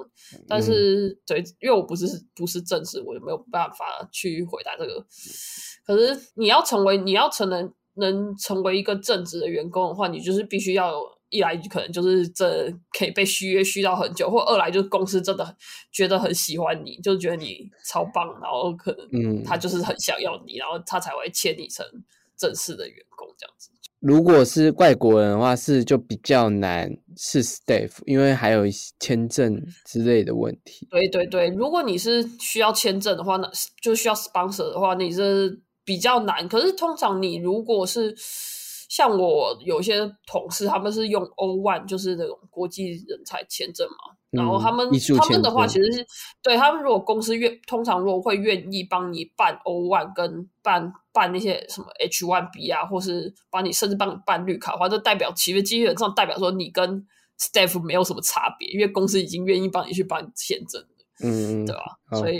[0.48, 5.06] 但是对，因为我不是不是正式，我就没有办法去回答这个。
[5.86, 11.21] 可是你要成为你要成能能成为一个正职的员工的话，你就是必须要有。
[11.32, 15.58] 一来可能就是这可以被续约续到很久，或二来就是公司真的
[15.92, 21.84] 觉得很喜欢你，就觉得你超棒，然后可能他就是很想要你，然后他才会签你成
[22.38, 23.72] 正式的员工这样子。
[24.00, 30.88] 如果是外国人的话，是就比较难是 staff，因为还有一些签证之类的问题。
[30.90, 33.48] 对对对，如果你是需要签证的话，那
[33.80, 36.50] 就需要 sponsor 的话，你是比较难。
[36.50, 38.16] 可是通常你如果是
[38.92, 44.14] 像我有些同事，他们是用 O one，就是那种国际人才签证嘛。
[44.32, 44.86] 然后他们
[45.18, 46.06] 他们的话，其实是
[46.44, 57.08] 对他们如果公司愿，通常如果会愿意帮你办 O one，跟办办那些什么 H one B 啊，或是帮你甚至帮你办绿卡的话，就代表其实基本上代表说你跟
[57.40, 60.82] staff 没有什么差别，因为公司已经愿意帮你去办签证
[61.24, 61.82] 嗯嗯，对吧、
[62.18, 62.40] 所以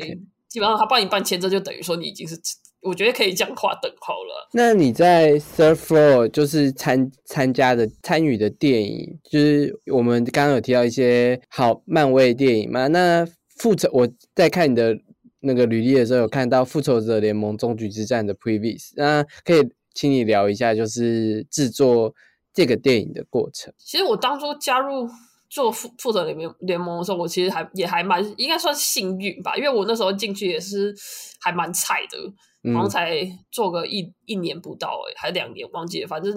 [0.50, 2.36] 基本上他帮你办签证，就等于说你已经是，
[2.82, 4.50] 我觉得可以这样划等号了。
[4.54, 12.88] 那你在 Third Floor 就是参参加的参与的电影，就是我们刚刚有提到一些好漫威电影嘛？
[12.88, 14.98] 那复仇我在看你的
[15.42, 19.62] 那个履历的时候，有看到《复仇者联盟：终局之战》的 previous，那可以
[19.94, 22.14] 请你聊一下，就是制作
[22.54, 23.74] 这个电影的过程。
[23.78, 25.08] 其实我当初加入
[25.50, 30.96] 做复复仇联盟联盟的时候，我其实还也还蛮应该算幸运吧，因为我那时候进去也是
[31.40, 32.18] 还蛮菜的，
[32.64, 33.22] 嗯好像才
[33.52, 36.32] 做个一一年不到诶、还两年忘记了，反正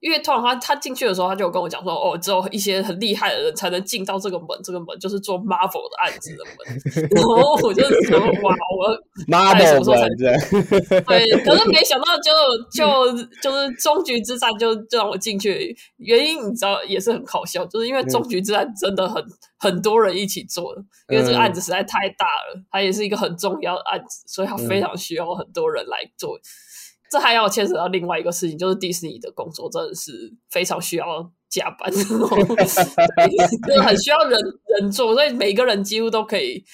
[0.00, 8.96] 因为通常他他进去的时候，他就有跟我讲说，哦，只有一些很厉害的人才能进到这个门，这个门就是做 Marvel 的案子的门， 然后我就想说，哇，我
[9.30, 12.32] 大概 什么时候才 Marvel 这样，对，可是 没想到就
[12.72, 19.22] 就就是终局之战就就让我进去，原因你知道也是很好笑，就是因为终局之战真的很
[19.58, 26.38] 很多人一起做的，因为这个案子实在太大了，它也是一个很重要的案子，所以它非常需要很多人来做。
[27.10, 34.38] 这还要牵扯到另外一个事情，就是迪士尼的工作真的是非常需要加班， 就很需要人
[34.80, 36.64] 人做，所以每个人几乎都可以，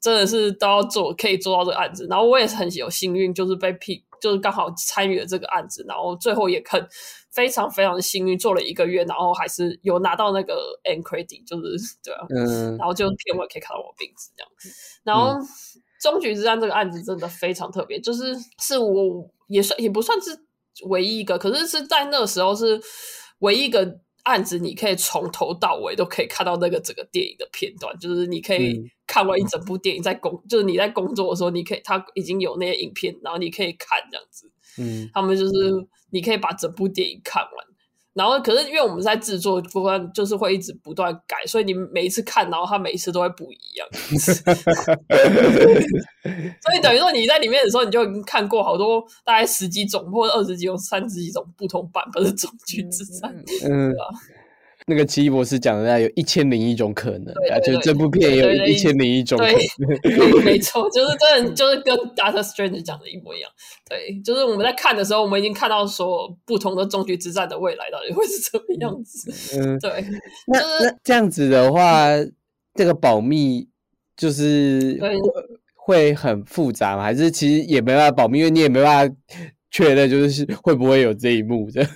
[0.00, 2.06] 真的是都要做，可以做到这个案子。
[2.08, 6.86] 然后我也是很有幸运，就是被批，就是刚好参与了这个案子，然后最后也很
[7.30, 14.50] 非常非常幸运，做了一个月，然后还是有拿到那个 end credit，就是对啊，嗯然后就片尾可以看到我名字这样。
[15.04, 15.38] 然后
[16.00, 20.30] 《终局之战》这个案子真的非常特别，就是是我也算也不算是
[20.88, 22.80] 唯一一个，可是是在那个时候是
[23.38, 34.50] 唯一一个案子，你可以从头到尾都可以看到那个整个电影的片段，就是你可以嗯看完一整部电影，在工就是你在工作的时候，你可以他已经有那些影片，然后你可以看这样子。
[34.76, 35.52] 嗯他们就是
[36.10, 37.66] 你可以把整部电影看完，
[38.14, 43.86] 然后可是因为我们在制作部分就是会一直不断改，所以你每一次看，然后它每一次都会不一样。
[46.62, 53.34] 所以等于说你在里面的时候，你就已经看过好多大概十几种或者二十几种、三十几种不同版本的终局之战。
[53.64, 54.06] 嗯对啊，
[54.86, 63.50] 那个奇异博士讲的有一千零一种可能啊，就这部片也有一千零一种可对没错，就是真的就是跟 Doctor Strange 讲的一模一样。
[63.88, 69.58] 对，就是我们在看的时候，我们已经看到所有不同的终局之战的未来到底会是什么样子。
[69.58, 70.04] 嗯，对，
[70.48, 72.08] 那就是那这样子的话，
[72.74, 73.66] 这个保密
[74.16, 75.00] 就是
[75.74, 77.02] 会很复杂吗？
[77.02, 79.16] 还是其实也没办法保密，因为你也没办法
[79.70, 81.86] 确认就是会不会有这一幕的。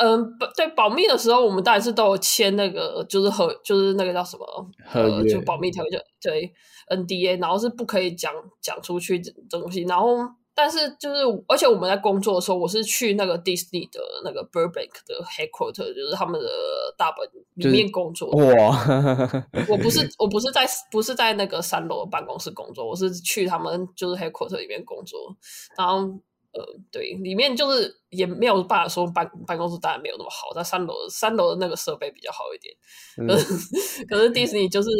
[0.00, 4.46] 嗯，保对保密的时候，我们当然是都有签那个，就是合，就是那个叫什么
[4.86, 6.50] 合呃，就保密条约，就对
[6.88, 8.32] NDA，然后是不可以讲
[8.62, 9.82] 讲出去这东西。
[9.82, 10.16] 然后，
[10.54, 16.48] 但是就是，而且我们在工作的时候，我是去那个 Disney 的那个 Burbank 的 headquarter，就是他们的
[16.96, 18.30] 大本里面工作。
[18.32, 25.36] 哇，我不是我不是在不是在那个三楼的办公室工作，我是去他们就是 headquarter 里面工作，
[25.76, 26.08] 然后
[26.52, 32.74] 呃对，里面就是也没有办法说办办公室当然没有那么好，在三楼三楼的那个设备比较好一点，
[33.28, 34.90] 可是、可是迪士尼就是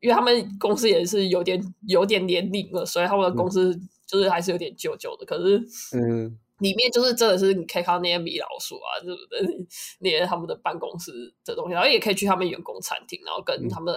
[0.00, 5.62] 因为他们公司也是有点有点年龄了，所以他们的公司就是还是有点旧旧的，可是
[5.96, 6.38] 嗯。
[6.58, 9.66] 里面就是真的是你可以看到那些米老鼠啊，对不对？
[10.02, 13.94] 那些他们的办公室的东西，然后也可以去他们员工餐厅，然后跟他们、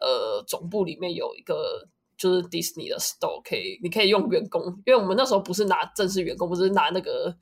[0.00, 1.88] 呃总部里面有一个
[2.20, 7.34] 就是迪士尼的 store，可以你可以用员工，因为我们那时候不是拿正式员工，不是拿那个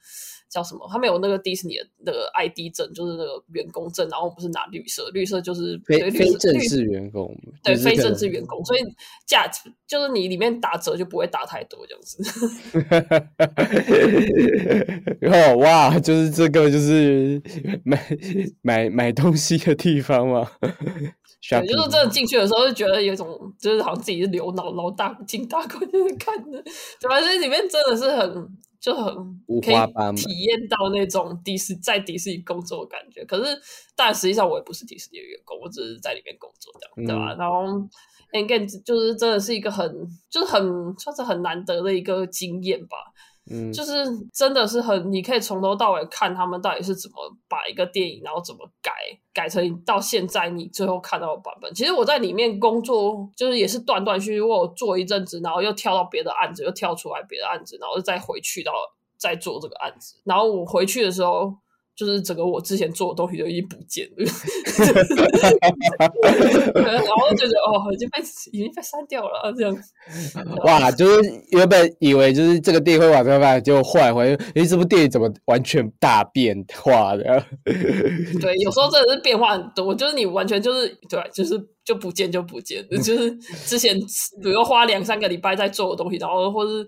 [0.49, 8.81] 叫什么，他们有那个迪士尼的那个 ID 证，就是那个员工证，然后我们不是拿绿色，绿色就是非非正式员工，对非正式员工，所以
[9.27, 12.23] 价值就是你里面打折就不会打太多这样子。
[15.19, 17.43] 然后哇，就是这个就是
[17.83, 18.01] 买
[18.63, 20.49] 买买东西的地方嘛。
[21.41, 23.27] 对，就是真的进去的时候就觉得有一种，
[23.61, 26.63] 就是好像自己是流脑老大进大馆就是看的，
[27.01, 27.21] 对吧？
[27.21, 29.15] 所以里面真的是很就很
[29.47, 29.75] 五可以
[30.17, 33.25] 体验到那种迪士在迪士尼工作的感觉。
[33.25, 33.57] 可是，
[33.95, 37.35] 但实际上我也不是迪士尼的员工，我只是在里面工作这样，对吧？
[37.35, 37.89] 嗯然后
[38.33, 39.89] again 就是真的是一个很
[40.29, 40.61] 就是很
[40.99, 42.97] 算是很难得的一个经验吧。
[43.51, 43.93] 嗯，就是
[44.33, 47.17] 真的是很，你可以从头到尾看他们到底是怎么
[47.49, 48.93] 把一个电影，然后怎么改，
[49.33, 51.73] 改成到现在你最后看到的版本。
[51.73, 58.73] 其实我在里面工作，就是也是断断续续，我做一阵子，然后又跳到别的案子，又跳出来别的案子，然后再回去到
[59.17, 60.21] 再做这个案子。
[60.25, 61.55] 然后我回去的时候，
[61.99, 64.25] 就是整个我之前做的东西都已经不见了，
[66.81, 68.21] 然后觉得哦，已经被
[68.53, 69.77] 已经被删掉了这样。
[70.63, 77.45] 哇，就是原本以为就是这个电影会往这发展，结果后来发现，诶，这部电影怎么完全大变化的？
[77.65, 83.99] 对，有时候真的是变化很多，就是你完全就是对，就是就不见就不见，就是之前
[84.41, 86.85] 比如花两三个礼拜在做的东西，然后或是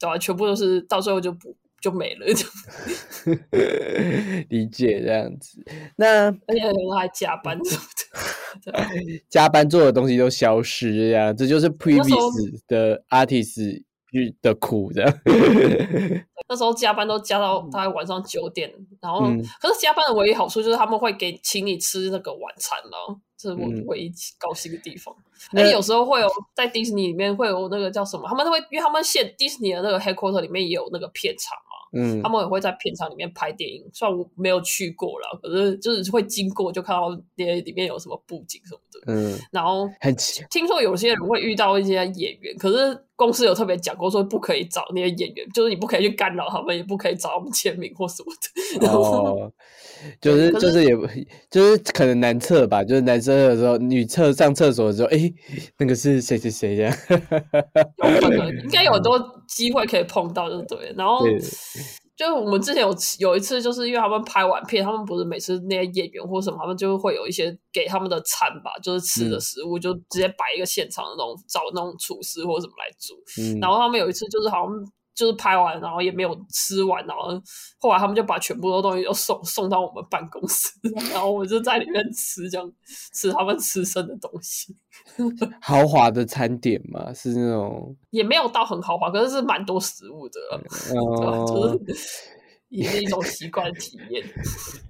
[0.00, 1.54] 对吧，全部都是到最后就不。
[1.84, 2.46] 就没了，就
[4.48, 5.62] 理解这样子。
[5.96, 7.82] 那而且有人还加班什么
[8.64, 8.72] 的，
[9.28, 13.82] 加班做的东西都消失，这样这就是 previous 的 artist
[14.40, 15.04] 的苦的。
[16.48, 19.26] 那时候加班都加到大概晚上九点，然后
[19.60, 23.20] 可是加班的唯一好处就是他们会给请你吃那个晚餐了。
[23.36, 25.14] 是我唯一高兴的地方。
[25.52, 28.26] 那有时候会有在迪士尼里面会有那个叫什么？
[28.26, 31.63] 他们都会，因为他们现迪士尼的那个 headquarter 里面也有那个片场嘛。
[31.94, 33.84] 嗯，他们也会在片场里面拍电影。
[33.92, 39.12] 虽然我没有去过了，可是就是会经过，就看到那里面有什么布景什么的。
[39.12, 40.14] 嗯，然后很
[40.50, 48.32] 听说有些人会遇到一些演员，可是公司有特别讲过，说不可以找那些演员，就是你不可以去干扰他们，也不可以找他们签名或什么
[48.80, 48.88] 的。
[48.90, 49.52] 哦。
[50.20, 51.06] 就是就是也不
[51.50, 55.18] 就是可能男厕吧，就是男生的时候，女厕上厕所的时候，哎，
[55.78, 56.96] 那个是谁谁谁这样？
[57.10, 60.94] 有可能 应该有很多机会可以碰到，就对。
[60.96, 61.26] 然后
[62.16, 73.58] 就是我们之前有有一次，就是因为他们拍完片，他们不是每次那些演员或什么，他们就会有一些给他们的餐吧，就是吃的食物，就直接摆一个现场的那种找那种厨师或什么来煮。
[73.60, 74.70] 然后他们有一次就是好像。
[75.14, 77.40] 就是拍完，然后也没有吃完，然后
[77.78, 80.68] 后来他们就把全部的东西都送送到我们办公室，
[81.12, 82.72] 然后我就在里面吃，这样
[83.12, 84.76] 吃他们吃剩的东西。
[85.60, 90.40] 豪华的餐点嘛，是那种也没有到很豪华，可是是蛮多食物的，
[91.46, 91.94] 就是
[92.74, 94.24] 也是一种习惯体验。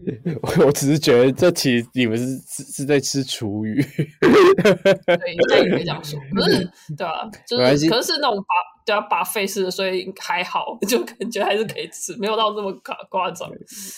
[0.64, 8.74] 我只是觉得这其实你们是是是在吃厨余，对，应该也可以这样说，可是对啊，就是可是那种把。
[8.86, 13.50] 对啊，把费事的，所以还好，就感觉还是可以吃，没有到那么夸夸张。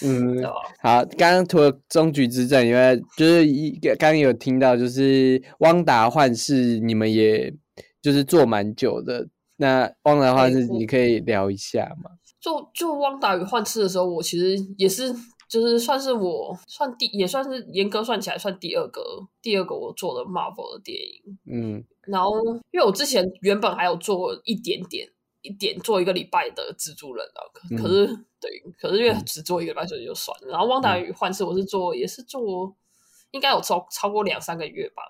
[0.05, 0.41] 嗯，
[0.80, 7.53] 好，刚刚除了终局之战，因为就是一刚刚有听到，就是汪达幻视，你们也
[8.01, 9.26] 就是做蛮久的。
[9.57, 12.12] 那汪达幻视，你可以聊一下吗？
[12.47, 15.13] 就就汪达与幻视的时候，我其实也是，
[15.49, 19.03] 就是算是我算第，也算是严格算起来算第二个，
[19.43, 21.39] 第二个我做的 Marvel 的电影。
[21.51, 21.85] 嗯。
[22.07, 22.39] 然后，
[22.71, 25.09] 因为我之前原本还有做一点点、
[25.43, 28.07] 一点做一个礼拜的蜘蛛人啊，可可是
[28.41, 30.49] 对，可是因为只做一个礼拜，所以就算了。
[30.53, 32.73] 然后《汪达与幻视》我是做，也是做，
[33.33, 35.03] 应该有超超过两三个月吧。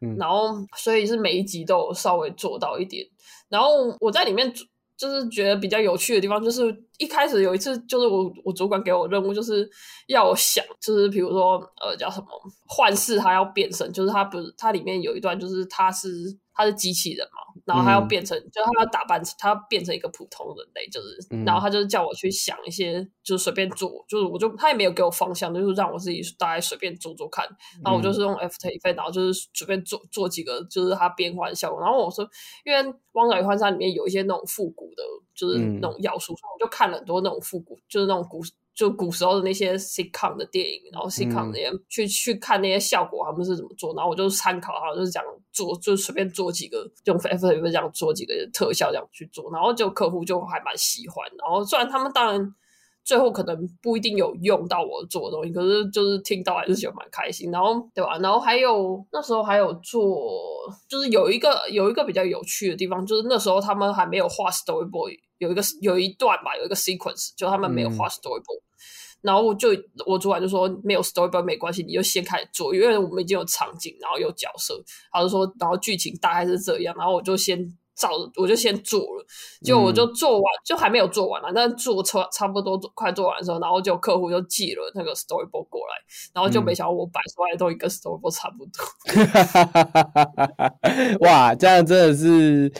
[0.00, 3.04] 嗯然后，所以是每一集都有稍微做到一点。
[3.48, 4.54] 然后我在里面
[4.96, 6.62] 就是觉得比较有趣的地方，就是
[6.98, 9.68] 一开始有一次，就是我我主管给我任务，就是
[10.06, 12.26] 要想，就是比如说呃叫什么
[12.66, 16.08] 幻视，他要变身，就是他不是它里面有一段，就是他是。
[16.56, 27.44] 他是机器人嘛，然后他要变成，就他要打扮成，他要变成一个普通人类，就是，然后他就是叫我去想一些，就是随便做，就是我就他也没有给我方向，就是让我自己大概随便做做看，
[27.84, 32.28] 然后我就是用 After Effects，然后就是随便做做几个，就是他变换效果，然后我说，
[32.64, 32.82] 因为
[33.12, 35.02] 《汪仔与幻山》里面有一些那种复古的，
[35.34, 38.40] 就是那种要素，我就看了很多那种复古，就是那种古。
[38.74, 45.22] 就古时候的那些 sitcom 的电影，然后 sitcom 那些去去看那些效果，他们是怎么做，然后我就参考，然后就是讲
[45.52, 51.24] 做，就随便做几个用 Effects 这样做几个特效这样去做，然后就客户就还蛮喜欢。
[51.38, 52.54] 然后虽然他们当然
[53.04, 57.50] 最后可能不一定有用到我做的东西，可是就是听到还是觉得蛮开心。
[57.50, 58.18] 然后对吧？
[58.18, 60.30] 然后还有那时候还有做，
[60.88, 68.62] 就是有一个有一个比较有趣的地方，就是那时候他们还没有画 Storyboard，有一个有一段吧，有一个 sequence，就他们没有画 Storyboard。
[69.20, 69.70] 然后我就
[70.04, 74.78] 我主管就说没有 storyboard 没关系，你就先开始做，因为我们已经有场景，然后有角色，
[75.10, 77.58] 他就说，然后剧情大概是这样，然后我就先
[77.94, 79.24] 照，我就先做了，
[79.64, 85.94] 就我就做完，就还没有做完了，但做差差不多快做完的时候，然后就客户就寄了那个 storyboard 过来，
[86.34, 88.84] 然后就没想到我摆出来都跟 storyboard 差不多，
[91.28, 92.72] 哇，这样真的是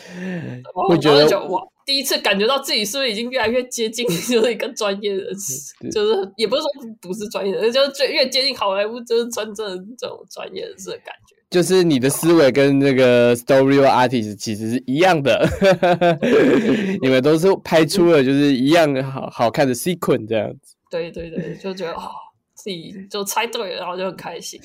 [0.89, 1.61] 我觉得哇。
[1.85, 6.67] 第一次感觉到自己是不是已经越来越接近， 就是一个专业人士，就是也不是说
[6.99, 11.34] 不是专业人士，就是越接近好莱坞，就是真正这种专业人士的感觉。
[11.55, 15.47] 就是你的思维跟那个 story artist 其实是一样的，
[17.01, 20.75] 你们都是拍出了就是一样好好看的 sequence 这样子。
[20.91, 22.11] 对对对，就觉得哦。
[22.57, 24.59] 自己就猜对了，然后就很开心。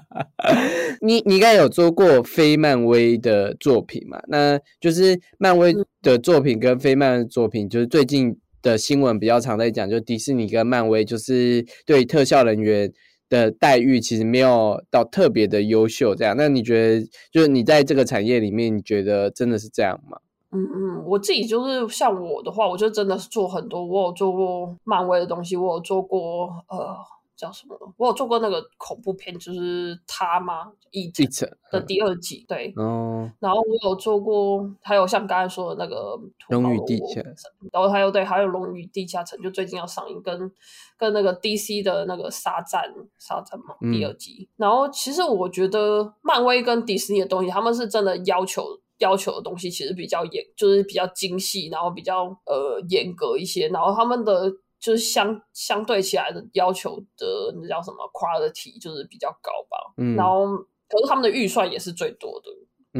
[1.00, 4.20] 你你应该有做过非漫威的作品嘛？
[4.28, 12.92] 那就是漫威的作品跟非漫的作品，就是最近的新闻比较常在讲，就迪士尼跟漫威就是对特效人员
[13.30, 16.36] 的待遇其实没有到特别的优秀这样。
[16.36, 20.18] 那你觉得，就是你在这个产业里面，你觉得真的是这样吗？
[20.52, 26.94] 嗯嗯，我自己就是像我的话，我就真的是做很多，我有做过漫威的东西，我有做过呃。
[27.40, 27.76] 叫什么？
[27.96, 30.70] 我有做过那个恐怖片，就是他吗？
[30.90, 32.70] 一层的第二季，对。
[32.76, 33.30] 哦。
[33.38, 36.18] 然后我有做过，还有像刚才说的那个
[36.50, 37.32] 《龙与地下城》，
[37.72, 40.52] 然后还有对，还有《龙与地下城》，就最近要上映，跟
[40.98, 44.46] 跟那个 DC 的那个沙战沙战嘛第二季。
[44.56, 48.64] 然后其实我觉得漫威跟迪士尼的东西，他们是真的要求
[48.98, 54.52] 要求的东西其实比较严，就是比较精细，然后比较呃严格一些，然后他们的。
[54.80, 57.26] 就是相相对起来的要求的
[57.62, 60.56] 那叫什么 quality 就是比较高吧，嗯，然后
[60.88, 62.50] 可是他们的预算也是最多的，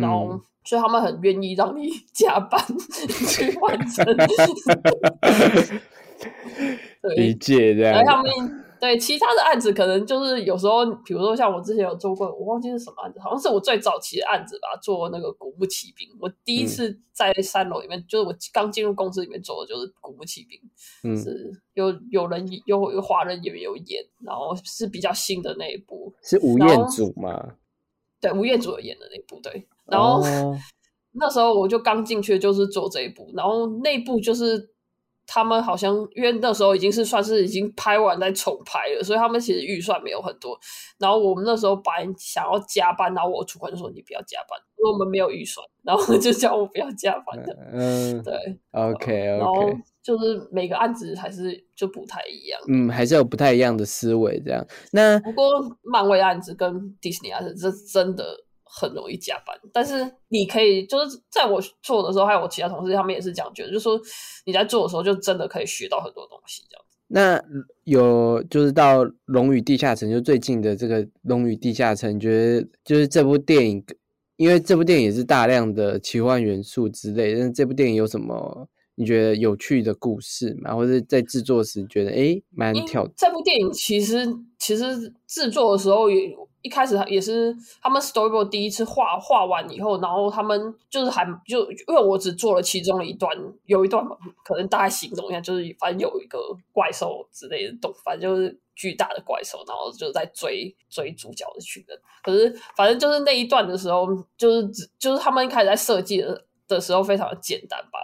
[0.00, 2.60] 然后所以他们很愿意让你 加班
[3.26, 4.06] 去完成，
[7.16, 8.64] 理解这样，他们。
[8.80, 16.08] 对其他的案子，可能就是有时候，比如说像我之前有做过，我忘记是什么案子，好像是我最早期的案子吧，做那个古墓奇兵。
[16.18, 27.56] 我第一次在三楼里面，就是我刚进入公司里面做的就是古墓奇兵，是有有人有有华人演员有演，然后是比较新的那一部，是吴彦祖吗？
[28.18, 29.66] 对，吴彦祖演的那一部，对。
[29.84, 30.22] 然后
[31.12, 34.70] 那时候我就刚进去，就是做这一部，然后那部就是。
[35.32, 40.58] 他们好像因为那时候已经是算是已经拍完再重拍了，所以他们其实预算没有很多。
[40.98, 47.56] 然后我们那时候班想要加班，然后我主管就说你不要加班，因为我们没有预算，然后就叫我不要加班的。
[47.72, 48.34] 嗯，对
[48.72, 49.24] ，OK，OK。
[49.38, 49.70] 然后
[50.02, 54.66] 就是每个案子还是就不太一样，嗯，还是有不太一样的思维这样。
[54.90, 55.44] 那不过
[55.84, 58.24] 漫威案子跟迪士尼案子这真的。
[58.72, 64.00] 很容易加班，但是你可以就是在我做的时候，还有我其他同事，他们也是这样觉得，就是说
[64.44, 66.96] 你在做的时候，就真的可以学到很多东西这样子。
[67.08, 67.42] 那
[67.82, 73.84] 有就是到《龙与地下城》就最近的这个《龙与地下城》，觉得就是这部电影，
[74.36, 80.76] 因为这部电影也是大量的奇幻元素之类，但是这部电影有什么你觉得有趣的故事吗？
[80.76, 83.04] 或者在制作时觉得哎蛮挑？
[83.16, 84.24] 这部电影其实
[84.60, 86.32] 其实制作的时候也。
[86.62, 93.34] 一开始也是他们 storyboard 第一次画画完以后，然后他们就是还就因为我只做了其中的一段，
[93.64, 94.04] 有一段
[94.44, 96.38] 可能大概形容一下，就是反正有一个
[96.70, 101.98] 怪兽之类的动，反正就是巨大的怪兽，然后就在追追主角的群人。
[102.22, 104.06] 可是反正就是那一段的时候，
[104.36, 107.98] 就是只就是他们一开始在设计的的时候非常的简单吧。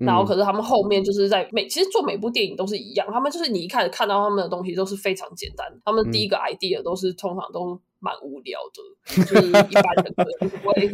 [0.00, 7.78] 然后可是他们后面就是在每其实做每部电影都是一样，他们就是你一开始看到他们的东西都是非常简单，他们第一个 idea 都是通常都。
[8.00, 10.88] 蛮无聊的，就是一般人可能不会，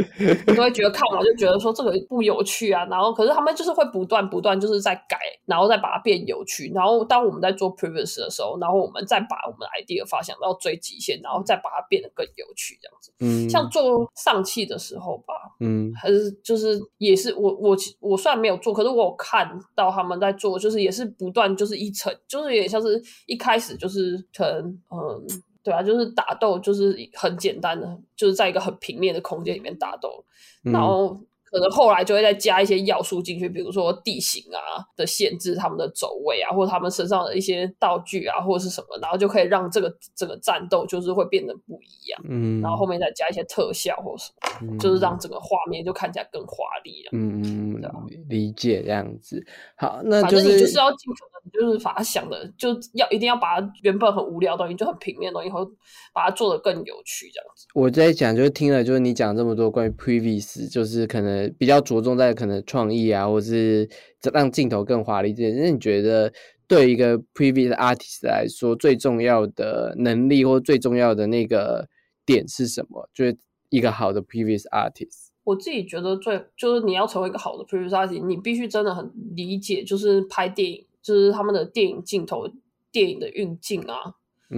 [0.55, 2.85] 都会觉得看完就觉得说这个不有趣啊。
[2.87, 6.71] 然后，可是他们就是会不断不断就是在改，然后再把它变有趣。
[6.75, 13.13] 然后，当我们在做 previous 的时候，然后我们再把我们的 idea 发想到最极限，然后再把它变得更有趣，这样子。
[13.21, 25.27] 嗯，像做上汽的时候吧，嗯，还是就是也是我我我虽然没有做，可是我有看到他们在做，就是也是不断就是一层，就是有点像是一开始就是可能嗯。
[25.65, 30.25] 对啊，就是打斗，就是很简单的，就是在一个很平面的空间里面打斗，
[30.63, 31.19] 然后。
[31.55, 42.21] 可能后来就会再加一些要素进去，比如说地形啊的限制，他们的走位啊，或者他们身上的一些道具啊，或者是什么，然后就可以让这个整个战斗就是会变得不一样。
[42.29, 44.33] 嗯，然后后面再加一些特效或什
[44.67, 47.11] 么，就是让整个画面就看起来更华丽了。
[47.13, 47.81] 嗯嗯，
[48.29, 49.41] 理解这样子。
[49.77, 55.65] 好，那就是你就是要尽可能就是把它想的，就要一定要把它原本很无聊的东西，就很平面的东西，后
[56.13, 57.67] 把它做的更有趣这样子。
[57.75, 61.45] 我在讲，就是听了，就是你讲这么多关于 previous，就是可能。
[61.57, 63.89] 比较着重在可能创意啊，或是
[64.33, 65.59] 让镜头更华丽这些。
[65.61, 66.31] 那你觉得
[66.67, 71.89] 对一个 previous artist 来说，最重要的能力或最重要的那个
[72.27, 73.09] 点是什么？
[73.15, 73.37] 就是
[73.71, 75.29] 一个好的 previous artist。
[75.45, 82.49] 我自己觉得最就是你要成为一个好的 previous artist，你必须真的很理解，就是拍电影，就是他们的电影镜头、
[82.91, 84.17] 电影的运镜啊，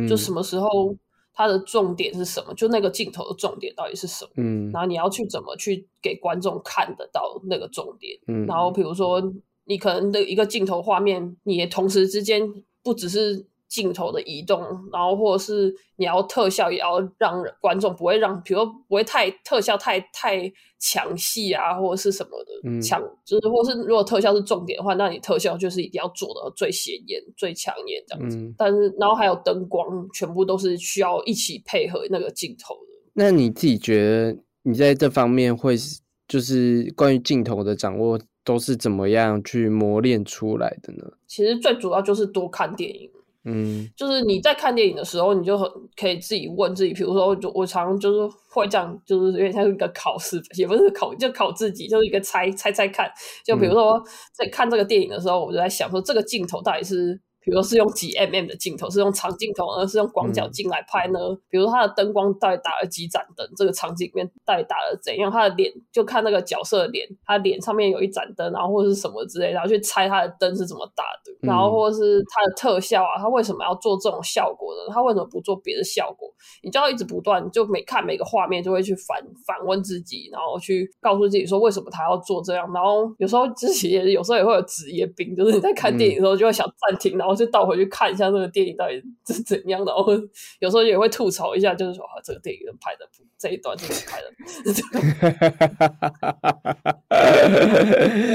[0.08, 0.96] 就什么时候。
[1.38, 2.54] 它的重点是什么？
[2.54, 4.30] 就那个镜头的重点到底是什么？
[4.38, 8.18] 嗯，然后你要去怎么去给观众看得到那个重点？
[8.26, 9.22] 嗯，然后比如说
[9.66, 12.50] 你可能的一个镜头画面，你也同时之间
[12.82, 13.44] 不只是。
[13.68, 14.60] 镜头的移动，
[14.92, 28.54] 然后或者是你要特效，也要让观众不会让，比如说不会太特效太太强戏啊，或者是什么的强，就是或是如果特效是重点的话，那你特效就是一定要做的最显眼、最抢眼这样子。
[28.56, 32.80] 但是，然后还有灯光，全部都是需要一起配合那个镜头的。
[33.14, 38.20] 那你自己觉得你在这方面会是就是关于镜头的掌握？
[38.46, 41.02] 都是怎么样去磨练出来的呢？
[41.26, 43.10] 其实最主要就是多看电影。
[43.48, 53.08] 嗯，就是你在看电影的时候，你就很可以自己问自己，比如说，我我常常就是会这样，就是有点像一个考试，也不是考，就考自己，就是一个猜猜猜看。
[53.44, 57.20] 就比如说在看这个电影的时候，我就在想说，这个镜头到底是。
[57.46, 61.20] 比如是用几 mm 的镜头，是用长镜头，而是用广角镜来拍呢？
[61.48, 63.48] 比如它的灯光到底打了几盏灯？
[63.56, 65.30] 这个场景里面到底打了怎样？
[65.30, 74.92] 他的脸就看那个角色的脸，他脸上面有一盏灯，然后或者是什么之类，然后去猜他的灯是怎么打的，然后或者是他的特效啊，他为什么要做这种效果呢？
[74.92, 76.28] 他为什么不做别的效果？
[76.64, 82.68] 你就要一直不断，就每看每个画面就会去反反问自己，然后去告诉自己说为什么他要做这样。
[82.72, 87.35] 然后有时候自己也有时候也会有职业病，就是你在看电影的时候就会想暂停，然后。
[87.36, 88.94] 就倒回去看一下这个电影到底
[89.26, 90.12] 是怎样的，然后
[90.60, 93.06] 有时候也会吐槽一下，就是说啊，这个电影拍的
[93.38, 94.32] 这一段就是拍的，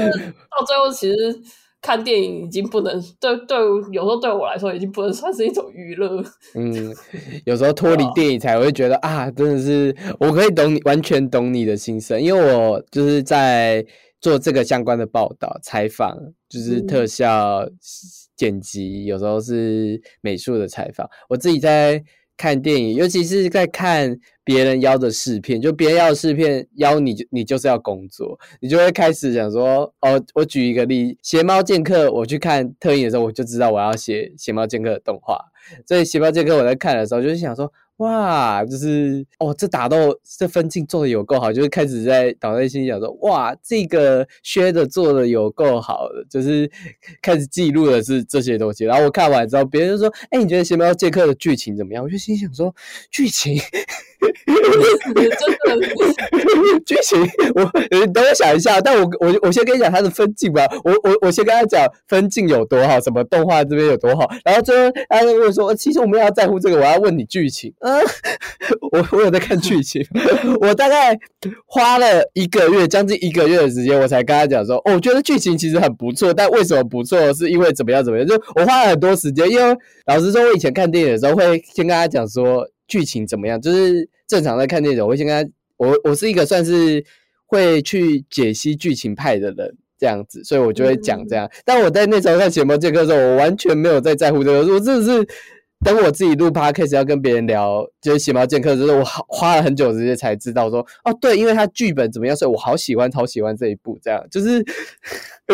[0.48, 1.16] 到最后其实
[1.80, 3.58] 看电影已经不能对对，
[3.90, 6.22] 有时候对我来说已经不能算是一种娱乐。
[6.54, 6.94] 嗯，
[7.44, 13.84] 有时候脱离电影才会觉得啊，真的是我可以懂你，完全懂你的心声，因为我就是在
[14.20, 16.16] 做这个相关的报道采访，
[16.48, 17.68] 就是特效。
[18.42, 22.02] 剪辑有时候是美术的采访，我自己在
[22.36, 35.38] 看电影，尤其是在看别人邀的试片，就别人邀的试片邀你，你就是要工作，你就会开始想说，哦，我举一个例，《邪猫剑客》，我去看特映的时候，我就知道我要写《邪猫剑客》的动画，
[35.86, 37.72] 所以《邪猫剑客》我在看的时候，就是想说。
[37.98, 46.68] 哇，就是哦，这打斗这分镜做的有够好，就是开始在脑袋心想说，哇，这个削的做的有够好的，就是
[47.20, 48.84] 开始记录的是这些东西。
[48.84, 52.02] 然后我看完之后，别人就说，哎，你觉得《邪猫剑客》的剧情怎么样？
[52.02, 52.74] 我就心想说，
[53.10, 53.56] 剧情。
[54.22, 54.30] 真
[55.74, 57.20] 的剧情，
[57.54, 58.80] 我等我想一下。
[58.80, 60.64] 但我我我先跟你讲他的分镜吧。
[60.84, 64.28] 我我我先跟他讲分镜有多好，什么动画这边有多好。
[64.44, 68.00] 然后最后他就问说：“其实我们要在乎这个，我要问你剧情。” 嗯，
[68.92, 70.06] 我 我有在看剧情。
[70.62, 71.18] 我大概
[71.66, 77.32] 花了一个月，将近一个月的时间，我才跟他讲说：“哦，我觉得剧情其实很不错，但为什么不错？
[77.34, 78.26] 是因为怎么样怎么样？
[78.26, 79.76] 就我花了很多时间，因为
[80.06, 83.58] 老实说，我以前看电影的时候会先跟他讲说。”剧情怎么样？
[83.58, 87.02] 就是正常在看电影，我会先跟他，我我是一个算是
[87.46, 91.48] 会去解析剧情派的人，这样子，所以我就会讲这样。
[91.64, 95.26] 但我在那时候看《邪魔剑客》的时候，我完全没有在在乎这个，我真的是
[95.84, 104.64] 等我自己录 podcast 要跟别人聊，就是《邪猫剑客》的时候，我好花了很久时间才知道说，哦，对，因为他剧本怎么样，所以我好喜欢，好喜欢这一部，这样就是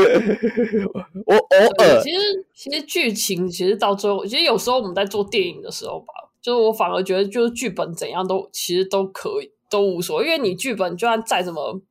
[1.27, 2.19] 我偶尔其实
[2.55, 6.07] 其实剧情其实到最后，其实有时候我们在做电影的时候吧。
[6.41, 10.25] 就是我反而觉得，就是剧本怎样都其实都可以，都无所谓。
[10.25, 11.83] 因为你剧本就算再怎么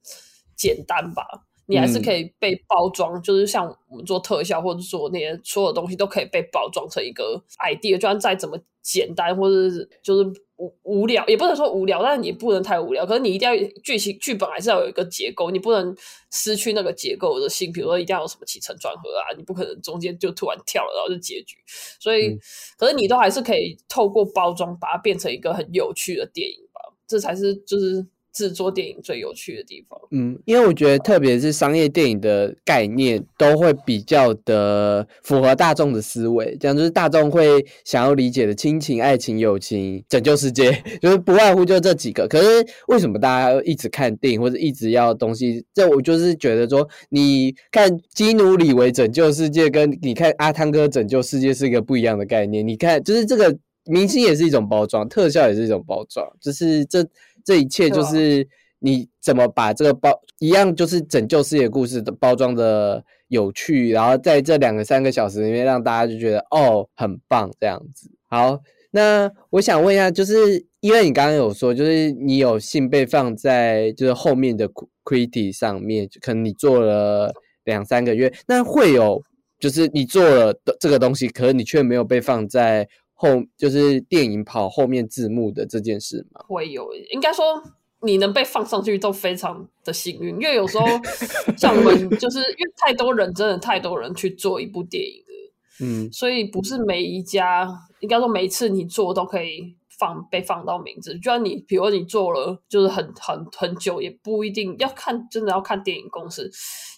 [0.55, 1.21] 简单吧，
[1.67, 3.21] 你还是可以被包装。
[3.21, 7.93] 就是像我们做特效或者做那些所有东西，都可以被包装成一个 idea。
[7.93, 10.41] 就算再怎么简单，或者是就是。
[10.59, 13.05] 无无聊也不能说无聊，但是你不能太无聊。
[13.05, 15.95] 可是你一定要剧情剧本还是要有一个结构，你不能
[16.31, 17.71] 失去那个结构的性。
[17.71, 21.57] 比如说一定要有什么起承转合啊，你不可能中间就突然跳了，然后就结局。
[21.99, 22.35] 所以，
[22.75, 28.03] 可是你都还是可以透过包装把它变成一个很有趣的电影吧，这才是就是。
[28.37, 40.71] 制作电影最有趣的地方，嗯，因为我觉得特别是商业电影的概念都会比较的符合大众的思维，这样就是大众会想要理解的亲情、爱情、友情、拯救世界，
[41.01, 42.27] 就是不外乎就这几个。
[42.27, 45.65] 可是为什么大家一直看电影或者一直要东西？
[45.73, 52.67] 这我就是觉得说，你看基努里维拯救世界，跟你看阿汤哥拯救世界是一个不一样的概念。
[52.67, 57.03] 你看，就是这个明星也是一种包装，特效也是一种包装，就是这。
[57.47, 58.45] 这一切就是
[58.79, 68.11] 你怎么把这个包一样，就是拯救世界故事的包装的有趣，然后在这两个三个小时里面，让大家就觉得哦很棒这样子。
[68.27, 68.59] 好，
[68.91, 74.69] 那我想问一下，就是因为你刚刚有说，就是你有幸被放在就是后面的
[75.05, 77.31] critic 上面，可能你做了
[77.63, 79.23] 两三个月，那会有
[79.57, 82.85] 就是你做了这个东西，可是你却没有被放在。
[83.19, 86.41] 后就是电影跑后面字幕的这件事吗？
[86.47, 87.61] 会有，应该说
[88.01, 90.85] 你能被放上去都非常的幸运，因为有时候
[91.57, 97.67] 像我们就是因为太多人，真的太多人去做一部电影了，嗯，所以不是每一家，
[97.99, 99.75] 应该说每一次你做都可以。
[99.97, 106.49] 放被放到名字，就算你，比如你做了，就是很很很久，也不一定要看，真的要看电影公司。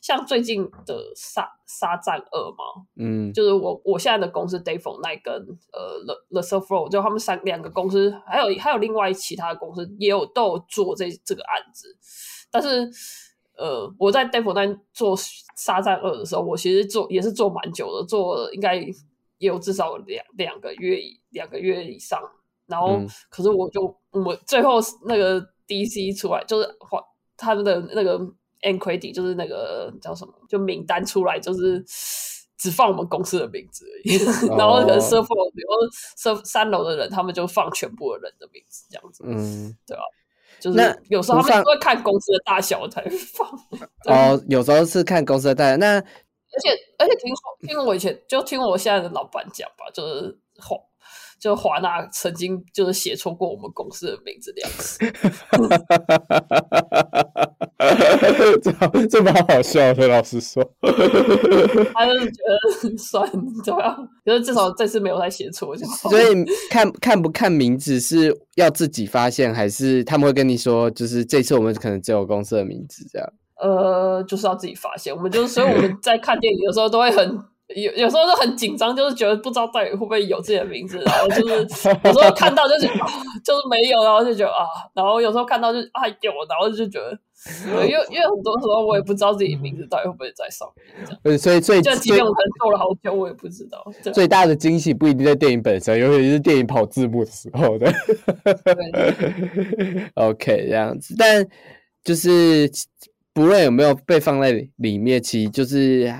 [0.01, 5.33] 像最近的《沙沙战二》嘛，嗯，就是我我现在的公司 Day for Night 跟
[5.71, 11.95] 呃 The The s u r f l o w 就他们三两个公司，还有还有另外其他的公司也有都有做这这个案子，
[12.51, 12.89] 但是
[13.57, 15.15] 呃，我在 Devil 那做
[15.55, 18.93] 沙战二的时候，我其实做也是做蛮久的，做了应该也
[19.37, 20.97] 有至少两两个月
[21.29, 22.21] 两个月以上。
[22.69, 22.99] 然后，
[23.29, 27.03] 可是我就我最后那个 DC 出来，就是花
[27.35, 28.19] 他们的那个
[28.61, 31.83] End Credit，就是那个叫什么，就名单出来，就是
[32.57, 34.17] 只放我们公司的名字而已。
[34.55, 35.67] 然后可能 s e r v e 比如
[36.15, 40.03] 三三楼的人，他们就放全部的人的名字，这样子，嗯，对吧？
[40.59, 43.01] 就是有时候他们会看公司的大小才
[43.33, 43.49] 放。
[44.05, 45.77] 哦，有时候是看公司的大小。
[45.77, 50.88] 那而且而且听说听我以前就听我现在的老板讲吧，就是后。
[51.39, 54.99] 就华纳曾经就是写错过我们公司的名字两次，
[58.93, 60.07] 这这蛮好笑的。
[60.07, 63.31] 老实说， 他就是觉得算
[63.63, 66.09] 怎么样，觉得至少这次没有再写错就好。
[66.09, 66.25] 所以
[66.69, 73.29] 看看不看名字是要自己发现，还是他们会跟你说，就是这次我们可能只有公司的名字这样？
[73.61, 75.15] 呃，就是要自己发现。
[75.15, 77.39] 我们就是，所以我们在看电影的时候都会很。
[77.75, 81.53] 有有时候是很紧张，就是觉得不知道到底会不会有自己的名字，然后就是
[82.03, 82.87] 有时候看到就是
[83.45, 84.65] 就是没有，然后就觉得啊，
[84.95, 87.11] 然后有时候看到就啊有，然后就觉得，
[87.85, 90.67] 因为 因为很多时候我也不知道自己名字到底会不会在上
[91.23, 93.85] 面，所以最就即便我可能做了好久，我也不知道。
[94.13, 97.93] 最大的惊喜不一定在电影本身，尤其是电影跑字幕的时候的。
[100.15, 101.45] OK，这样子，但
[102.03, 102.67] 就是
[103.31, 106.11] 不论有没有被放在里面，其实就是。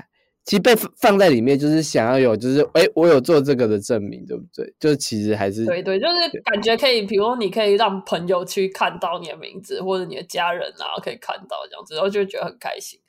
[0.49, 4.73] 其实被放在里面，就是想要有，就是哎，我有做这个的证明，对不对？
[4.79, 12.99] 就其实还是对对，就是感觉可以，比如说你可以让朋友去看到你的名字，或者你的家人啊可以看到这样子，然后就觉得很开心。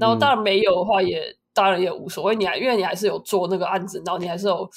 [0.00, 1.22] 然后当然没有的话，也
[1.54, 2.34] 当然也无所谓。
[2.34, 4.68] 你还因为你还是有做那个案子，然后你还是有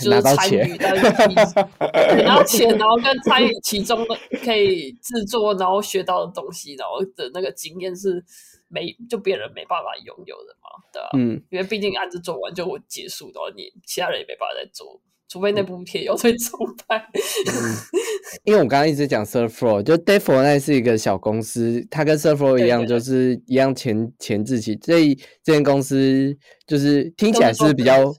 [0.00, 0.90] 就是 参与在
[2.26, 8.24] 拿到钱， 然后跟参与其中的可以制作，然后学到的东西，然后的那个经验是。
[8.70, 11.08] 没就别人没办法拥有的嘛，对吧？
[11.18, 16.58] 嗯，因为毕竟案子做完就结束的，你其他人也没办法再做，除非那部片有再重
[16.88, 16.96] 拍。
[16.96, 17.52] 嗯
[18.44, 24.78] 因为我刚刚一直讲 Surflow，就 Defo 那是一个小公司，它跟 Surf Row 一样，就是一样前前置期。
[24.82, 28.14] 所以这间公司就是听起来是比较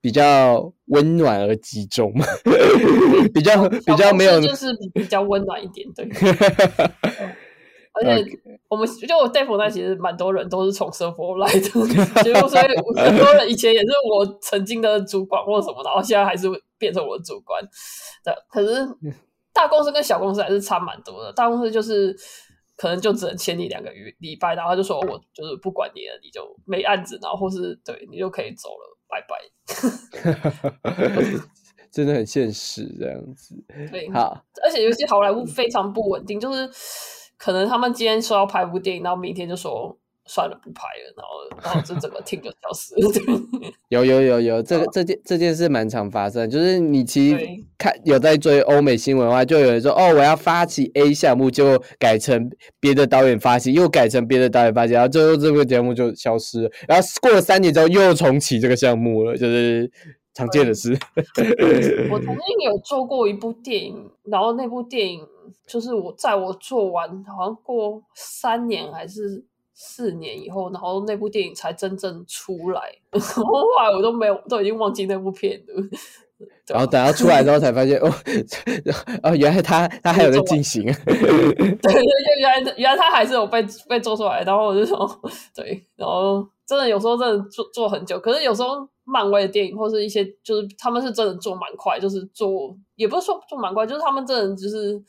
[0.00, 2.10] 比较温暖而集中，
[3.34, 6.08] 比较比较没有，就是比较温暖一点，对。
[7.92, 8.24] 而且
[8.68, 12.62] 我们就我 Dave 那其实蛮多人都是从 e v e 来的，结 果所以
[12.96, 16.46] 很多人以前也是我曾经的主管或什么的，然后现在还是
[16.78, 17.60] 变成我的主管
[18.22, 18.46] 的。
[18.48, 18.86] 可是
[19.52, 21.32] 大公司跟小公司还是差蛮多的。
[21.32, 22.16] 大公司就是
[22.76, 29.36] 可能就只能签你两个月礼拜，然后就说我就是不管你了，你就没案子，然后或是对你就可以走了，拜拜。
[31.90, 33.56] 真的很现实这样子。
[33.90, 36.70] 对，好，而且尤其好莱坞非常不稳定，就是。
[37.42, 43.40] 可能他们今天说要拍部电影，然后明天就说算了不拍了，然后然后就整个 team 就消失了。
[43.88, 47.38] 有有有有，这个这件这件事蛮常发生，就是你其实
[47.78, 59.90] 看有在追欧美新闻的话，就有人说哦我要发起 A 项目，就改成别的导演发起，又改成别的导演发起，然后最后这个节目就消失了，然后过了三年之后又重启这个项目了，就是
[60.34, 60.96] 常见的事。
[62.10, 65.26] 我曾经有做过一部电影，然后那部电影。
[65.66, 69.44] 就是我在我做完，好像过三年还是
[69.74, 72.80] 四年以后，然后那部电影才真正出来。
[73.12, 75.84] 后来我都没有，都已经忘记那部片了。
[76.66, 78.10] 然后等到出来之后才发现，哦，
[79.22, 80.84] 哦，原来他他还有在进行。
[80.84, 81.14] 对
[81.76, 82.00] 对，就
[82.38, 84.42] 原来原来他还是有被被做出来。
[84.42, 85.20] 然后我就说，
[85.54, 88.88] 对，然后真的有时候真的做做很久，可是有时候。
[89.10, 95.02] 漫威的电影或是一些，就是他们是真的做蛮快，就是做也不是说做蛮快，就是他们真的就是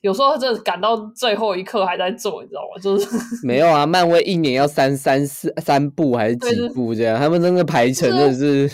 [0.00, 2.80] 有时候真的赶到最后一刻还在做，你知道吗？
[2.80, 3.06] 就是
[3.46, 8.70] 没有啊，漫威一年要三三四三部还是几部这样，他们真的排程真的是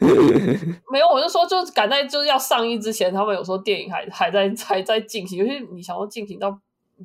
[0.92, 1.08] 没有。
[1.12, 6.58] 我就说，就是赶在就是要上映之前，他们有时候电影还还在还在进行，尤其你想要进行到。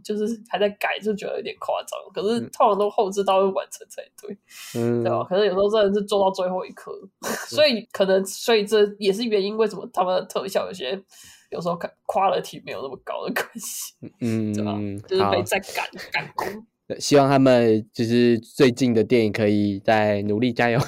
[0.03, 1.99] 就是还在改，就觉得有点夸张。
[2.13, 4.37] 可是通常都后置到会完成才对，
[4.75, 5.23] 嗯，对吧？
[5.23, 6.91] 可是有时候真的是做到最后一刻，
[7.47, 11.01] 所以可能，所以这也是原因，为什么他们的特效有些
[11.49, 14.79] 有时候看 quality 没有那么高的关系，嗯，对吧？
[15.07, 16.65] 就是被在赶赶工。
[16.99, 20.79] 希望他们就是最近的电影可以再努力加油。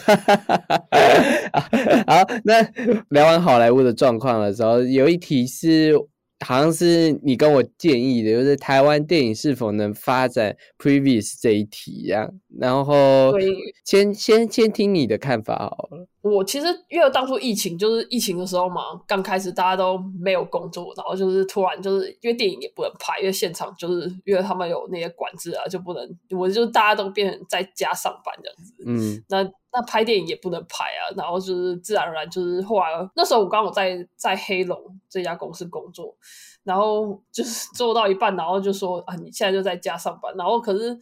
[2.08, 2.62] 好，那
[3.10, 5.94] 聊完好莱坞的状况的时候，有一题是。
[6.46, 12.30] 好像是你跟我建议的，就是台湾电影是否能发展 previous 这一题呀？
[12.58, 13.34] 然后
[13.84, 16.08] 先先先听你的看法好了。
[16.22, 28.74] 我其实因为当初疫情就是疫情的时候嘛，刚开始大家都没有工作，然后就是突然就是因为电影也不能拍，因为现场就是因为他们有那些管制啊，就不能，我就大家都变成在家上班这样子。
[28.86, 34.78] 嗯，那那拍电影也不能拍啊，然后就是自然而然就是后来那时候我刚好在在黑龙
[35.10, 36.14] 这家公司工作，
[36.66, 40.98] 然后就是 做到一半，然后就说啊你现在就在家上班，然后可是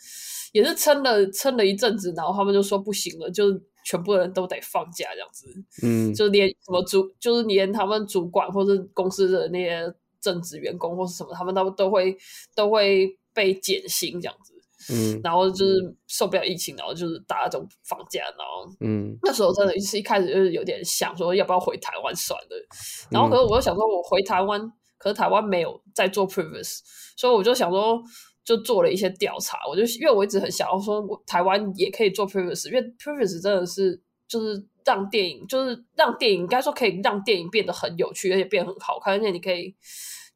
[0.51, 3.45] 也是撑了撑了一阵子，然后他们就说不行了，就。
[3.87, 5.47] 全部人都得放假这样子，
[5.81, 9.81] 嗯，就连什么主，就是连他们主管或者公司的那些
[10.19, 12.13] 正职员工或是什么，他们都都会
[12.53, 14.53] 都会被减薪这样子，
[14.93, 22.67] 嗯，然后就是受不了疫情，然后就是大家都放假，然后，嗯，那时候真的是一开始就是有点想说要不要回台湾算了，
[23.09, 26.79] 然后可是我又想说我回台湾，可是台湾没有在做 previous，
[27.15, 28.03] 所以我就想说。
[28.47, 39.75] 就做了一些调查，我就因为我一直很想要说，台湾也可以做 previous，因为 previous 真的是就是让电影，就是让电影应该说可以让电影变得很有趣，而且变得很好看，而且你可以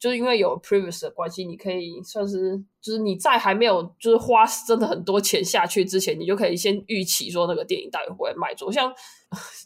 [0.02, 2.62] 就是因为有 previous 的关系，你可以算是。
[2.82, 8.72] 就是你在还没有就是花真的很多钱下去之前，你就可以先预期说那个电影到底会不会卖座。
[8.72, 8.92] 像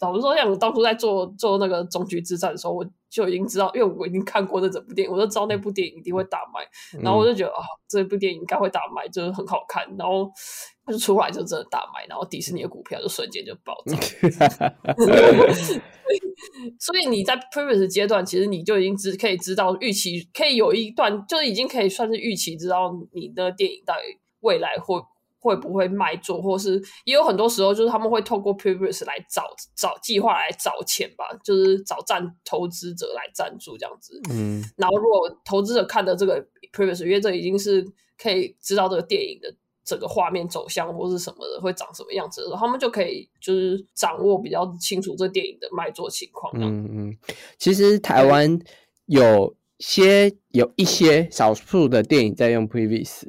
[0.01, 6.59] 老实说，像我当初在做做那个终局之战的时候，我就已经知道，因为我已经看过那整部电影，我就知道那部电影一定会大卖。
[7.01, 9.87] 然后我就觉得啊，这部电影应该会大卖，就是很好看。
[9.97, 10.29] 然后
[10.85, 13.97] 它就出来就真的大卖，然后迪士尼的股票就瞬间就暴涨。
[16.79, 22.91] 所以你在 previous 阶段，其实你就已经知可以知道预期，可以有一段，就是已经可以算是预期知道。
[23.13, 24.01] 你的电影到底
[24.41, 24.99] 未来会
[25.39, 29.43] 会不会卖座，或是也有很多时候，就是他们会透过 previous 来找
[29.75, 34.19] 找计划来找钱吧，就是找赞投资者来赞助这样子。
[34.31, 37.85] 嗯，然后如果投资者看的这个 previous，因为这已经是
[38.17, 39.53] 可以知道这个电影的
[39.85, 46.51] 整个画面走向或是什么的会长什么样子的时候，他们就可以就是掌握比较清楚这电影的卖座情况。
[46.55, 47.17] 嗯嗯，
[47.57, 48.59] 其实台湾
[49.05, 49.55] 有。
[49.77, 53.23] 些有一些少数的电影在用 previous，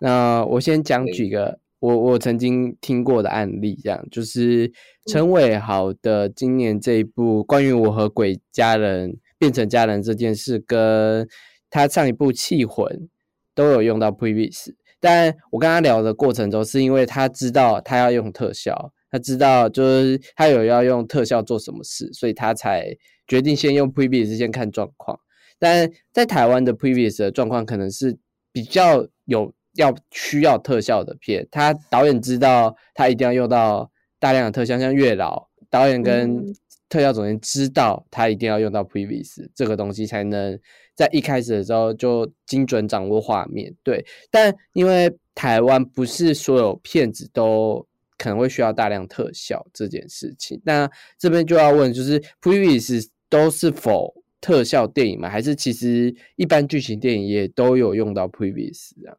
[0.00, 4.02] 那我先讲几个我我曾经听过的案例，这样。
[4.10, 4.72] 就是
[5.08, 11.28] 陈伟豪的今年这一部关于我和鬼家人变成家人这件事，跟
[11.68, 13.10] 他上一部气魂
[13.54, 22.94] 都有用到 previous，但我跟他聊的过程中，是因为他知道他要用特效，他知道就是他有要用特效做什么事，所以他才
[23.26, 25.18] 决定先用 previous 先看状况。
[25.58, 28.16] 但在台湾的 previous 的状况可能是
[28.52, 36.44] 比较有要需要特效的片，他导演知道他一定要用到大量的特效，像月老导演跟
[36.88, 40.58] 特效总监知道他一定要用到 previous 这个东西，才能
[41.00, 43.74] 在一开始的时候就精准掌握画面。
[43.82, 47.86] 对，但因为台湾不是所有片子都
[48.18, 54.14] 可能会需要大量特效这件事情，那这边就要问，就是 previous 都是否？
[54.42, 59.12] 特效电影嘛，还是其实一般剧情电影也都有用到 previous 啊？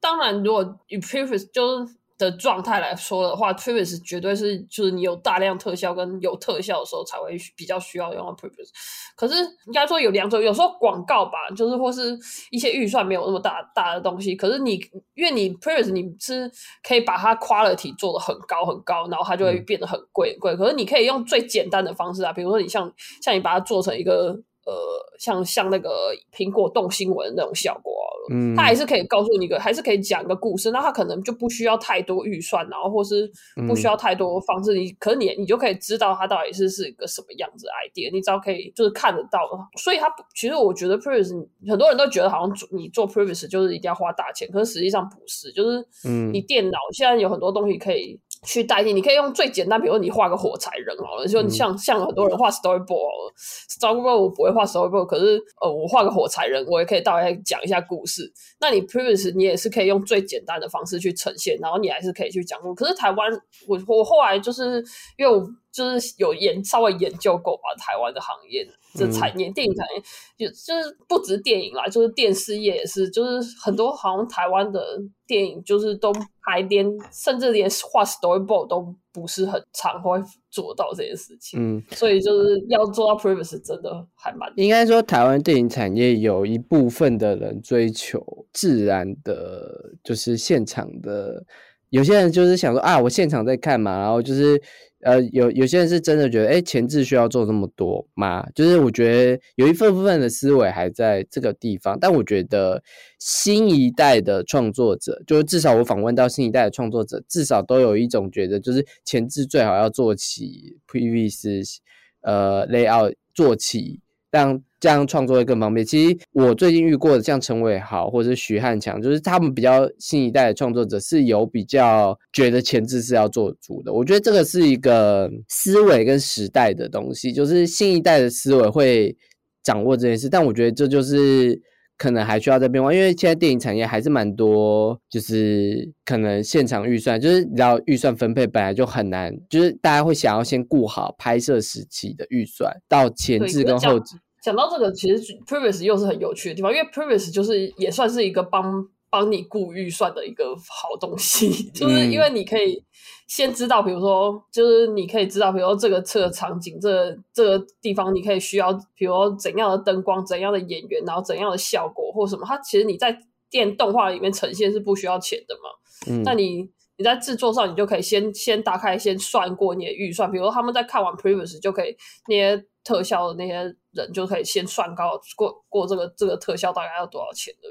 [0.00, 8.68] 当然，如果以 previous 就是的状态来说的话，previous 绝对是就是你有大量特效跟有特效的时候才会比较需要用到 previous。
[9.14, 9.34] 可是
[9.66, 12.18] 应该说有两种，有时候广告吧，就是或是
[12.50, 14.74] 一些预算没有那么大大的东西，可是你
[15.14, 16.50] 因为你 previous 你是
[16.82, 20.56] 可以把它 quality 做的很高很高，然后它就会变得很贵很贵。
[20.56, 22.92] 可是你可以用最简单的方式啊，比如说你像
[23.22, 24.38] 像你把它做成一个。
[24.66, 27.94] 呃，像像那个苹果动新闻那种效果
[28.32, 30.72] 嗯，它还是可以告诉你一个，还是可以讲一个故事。
[30.72, 33.30] 那它可能就不需要太多预算，然后或是
[33.68, 34.74] 不需要太多方式。
[34.74, 38.12] 你可你你就可以知道它到底是是一个什么样子 idea。
[38.12, 39.38] 你只要可以就是看得到。
[39.78, 41.32] 所以它其实我觉得 previous
[41.68, 45.52] 很多人都觉得好像做你做 previous 就是一定要花大钱，可是实际上不是。
[45.52, 48.18] 就是嗯，你电脑现在有很多东西可以。
[48.46, 58.32] 去代替，你可以用最简单，比如说你画个火柴人好了，就你像像很多人画 storyboard，storyboard 我不会画 storyboard，可是呃我画个火柴人，我也可以大概讲一下故事。
[58.60, 63.30] 那你 previous 你也是可以用最简单的方式去呈现，然后你还是可以去讲可是台湾，
[63.66, 64.82] 我我后来就是
[65.18, 65.46] 因为我。
[65.76, 76.10] 就是有研稍微研究过吧，台湾的行业这产业，电影产业就就是不止电影啦，就是电视业也是，就是很多好像台湾的电影就是都
[76.40, 80.18] 还连甚至连画 storyboard 都不是很常会
[80.50, 88.24] 做到这件事情，嗯，所以就是要做到 previous 真的还蛮应该说台湾电影产业有一部分的人追求
[88.54, 91.44] 自然的，就是现场的，
[91.90, 94.58] 有些人就是想说啊，我现场在看嘛，然后就是。
[95.06, 98.44] 呃，有有些人是真的觉得，哎，前置需要做这么多吗？
[98.56, 102.82] 就是我觉得有一份部分的思维还在这个地方，但我觉得
[103.20, 111.76] 新一代的创作者，就是至少我访问到新一代的创作者，至少都有一种觉得，就是前置最好要做起 previous
[112.22, 114.00] 呃 layout 做起。
[114.30, 115.86] 让这样创作会更方便。
[115.86, 123.92] 其实我最近遇过的，像陈伟豪或者是徐汉强，就是他们比较新一代的创作者，是有比较觉得前置是要做主的。
[123.92, 129.16] 我觉得这个是一个思维跟时代的东西，就是新一代的思维会
[129.62, 130.28] 掌握这件事。
[130.28, 131.60] 但我觉得这就是
[131.96, 144.16] 可能还需要再变化，因为现在电影产业还是蛮多，就是可能现场预算，就是你知道预算分配本来就很难，就是大家会想要先顾好拍摄时期的预算，到前置跟后置。
[144.42, 152.80] 讲到这个，其实 Previous 又是很有趣的地方，因为 Previous 就是也算是一个帮帮你顾预算的一个好东西， 就是因为你可以
[153.26, 163.18] 先知道，比如说，就是你可以知道，比如说这个车场景，这这个地方你可以需要，比如说怎样的灯光、怎样的演员，然后怎样的效果或什么，它其实你在
[163.50, 166.14] 电动画里面呈现是不需要钱的嘛。
[166.14, 171.96] 嗯，那你你在制作上，你就可以先先打开，先算过你的预算，比如说他们在看完 Previous 就可以
[172.28, 173.76] 那些特效的那些。
[173.96, 177.68] 人就可以先算高过过这个这个特效大概要多少钱的，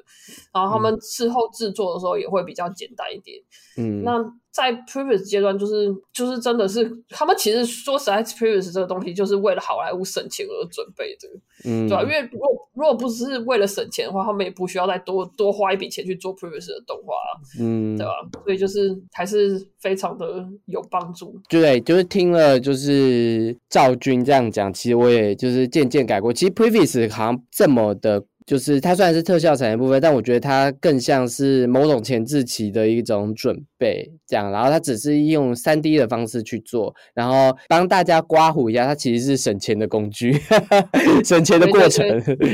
[0.54, 3.38] 然后他们事后制作的时候也会比较简单一点。
[3.78, 11.28] 嗯，那在 previous 阶段，就是就是真的是他们其实说实在，previous 这个东西就是为了好莱坞省钱而准备的，
[11.70, 12.04] 嗯，对吧？
[12.04, 17.14] 因为如果如果不是为了省钱的话，他们也不需要再多多花一笔钱去做 previous 的动画，
[17.60, 18.14] 嗯，对吧？
[18.46, 21.38] 所以就是还是非常的有帮助。
[21.50, 26.15] 对，就是听了就是赵军这样讲，其实我也就是渐渐感。
[26.16, 34.50] 改过，其实 previous 好像这么的，就是它虽然是特效产业部分，但我觉得它更像是某种前置期的一种准备，这样。
[34.50, 40.40] 然后它只是用三 D 的方式去做，然后帮大家刮胡一下，它其实是省钱的工具，
[41.26, 42.06] 省钱的过程。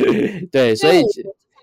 [0.51, 1.03] 对，所以。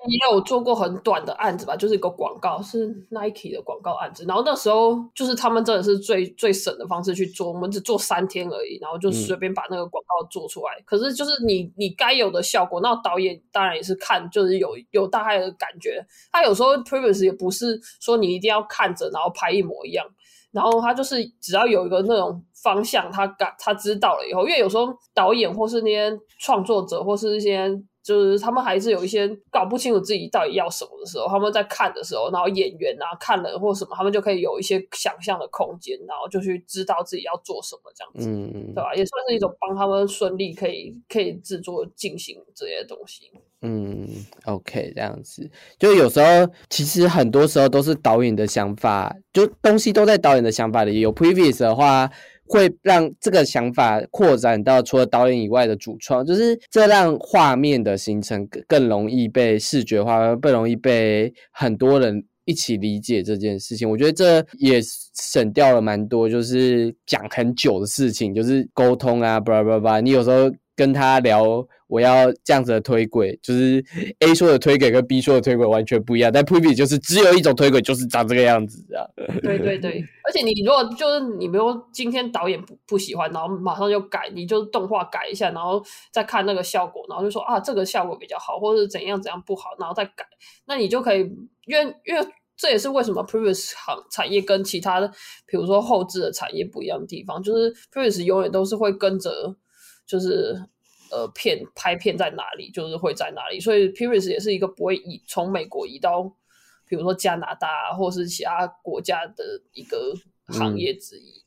[0.06, 4.24] 也有做过很短的案子吧，就是一个广告，是 Nike 的广告案子。
[4.28, 10.80] 然后那时候就是他们真的是最最省的方式去做，我们只做三天而已，然后就随便把那个广告做出来。
[10.84, 16.04] 可是就是你你该有的效果，那导演当然也是看，就是有有大概的感觉。
[16.30, 20.06] 他有时候 previous 也不是说你一定要看着然后拍一模一样，
[20.52, 27.82] 然后他就是只要有一个那种方向，他感他知道了以后，因为有时候导演或是那些创作者或是一些。
[28.08, 38.94] 就是他们还是有一些搞不清楚自己到底要什么的时候，他们在看的时候，然后演员啊看了或什么，他们就可以有一些想象的空间，然后就去知道自己要做什么这样子，嗯，对吧？
[38.94, 43.30] 也算是一种帮他们顺利可以可以制作进行这些东西。
[43.60, 44.08] 嗯
[44.46, 51.00] ，OK，这样子，就有时候其实很多时候都是导演的想法，就东西都在导演的想法里。
[51.00, 52.10] 有 previous 的话。
[52.48, 63.88] 会让这个想法扩展到除了导演以外的主创，就是这让画面的形成更更容易被视觉化，更容易被很多人一起理解这件事情。
[63.88, 64.80] 我觉得这也
[65.14, 70.00] 省掉了蛮多，就是讲很久的事情，就是沟通啊，巴拉巴拉。
[70.00, 70.50] 你有时候。
[70.78, 73.84] 跟他聊，我要这样子的推轨，就是
[74.20, 76.30] A 说的推轨跟 B 说的推轨完全不一样。
[76.32, 79.02] 但 Preview 就是只有一种推轨，就是长这个样子啊。
[79.42, 90.24] 对对对， 而且你如果就是你，比如今天导演不不喜欢，然后马上就改，你就动画改一下，然后再看那个效果，然后就说啊，这个效果比较好，或者怎样怎样不好，然后再改，
[90.66, 91.20] 那你就可以，
[91.66, 92.24] 因为因为
[92.56, 95.10] 这也是为什么 Previous 行产业跟其他的，
[95.44, 99.56] 比如说后置的产业不一样的地方，就是 Previous 永远都是会跟着。
[100.08, 100.56] 就是
[101.10, 103.60] 呃，片拍片在哪里，就是会在哪里。
[103.60, 106.22] 所以 p i r i s 也是一个不会移从美国移到，
[106.86, 110.14] 比如说加拿大或是其他国家的一个
[110.48, 111.44] 行业之一。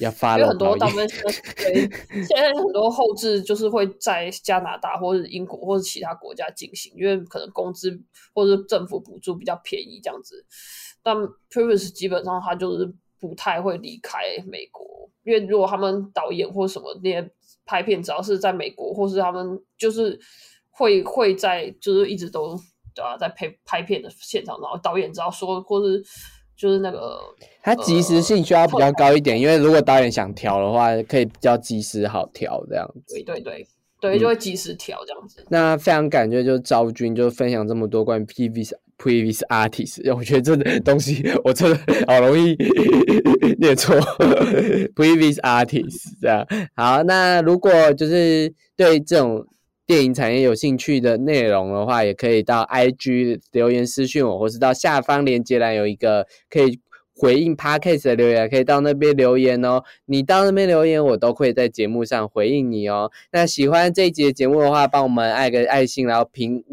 [0.00, 1.06] 要发，因为很多大部分
[1.56, 1.88] 对
[2.24, 8.02] 现在很多后置就是会在加拿大或者英国或者其他国家进行，因为可能工资
[8.34, 10.44] 或者政府补助比较便宜这样子。
[11.02, 11.16] 但
[11.48, 17.30] p r i v i s 基本上他就是不太会离开美国，因为如果他们导演或什么那些。
[17.64, 20.18] 拍片只要是在美国，或是他们就是
[20.70, 22.58] 会会在，就是一直都
[22.94, 26.02] 对啊，在拍拍片的现场，然后导演只要说，或是
[26.56, 27.18] 就是那个，
[27.62, 33.14] 它及时性需要比较高一点，因为如果导演想调的话，可以比较及时好调这样子。
[33.14, 33.66] 对对对。
[34.00, 35.42] 对，就会及时调这样子。
[35.48, 42.56] 那非常感谢，就是昭君就分享这么多关于 previous previous artist，我觉得这东西我真的好容易
[43.58, 43.94] 念错
[44.94, 46.46] previous artist 这样。
[46.74, 49.46] 好，那如果就是对这种
[49.86, 56.80] 电影产业有兴趣的内容的话，也可以到 IG 留言私讯我，或是到下方链接栏有一个可以。
[57.16, 59.84] 回应 Podcast 的留言，可以到那边留言哦。
[60.06, 63.08] 你到那边留言，我都会在节目上回应你哦。
[63.30, 66.64] 那喜欢这一集的节目的话，帮我们爱个爱心，然后评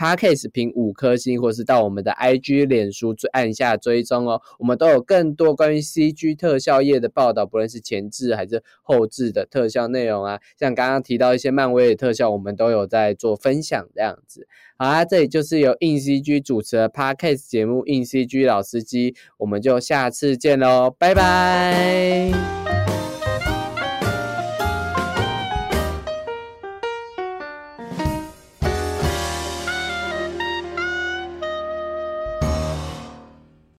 [0.00, 4.40] Podcast 评五颗星，或是到我们的 IG、脸书按下追踪哦。
[4.58, 10.40] 我们都有更多关于 CG 特效业的报道，不论是前置还是后置的特效内容啊。
[10.58, 14.48] 像刚刚提到一些漫威的特效，我们都有在做分享这样子。
[14.78, 22.89] 好啦，这里就是由硬 CG 主持的 Podcast 节目《硬 CG 老司机》，我们就下次见喽，拜拜。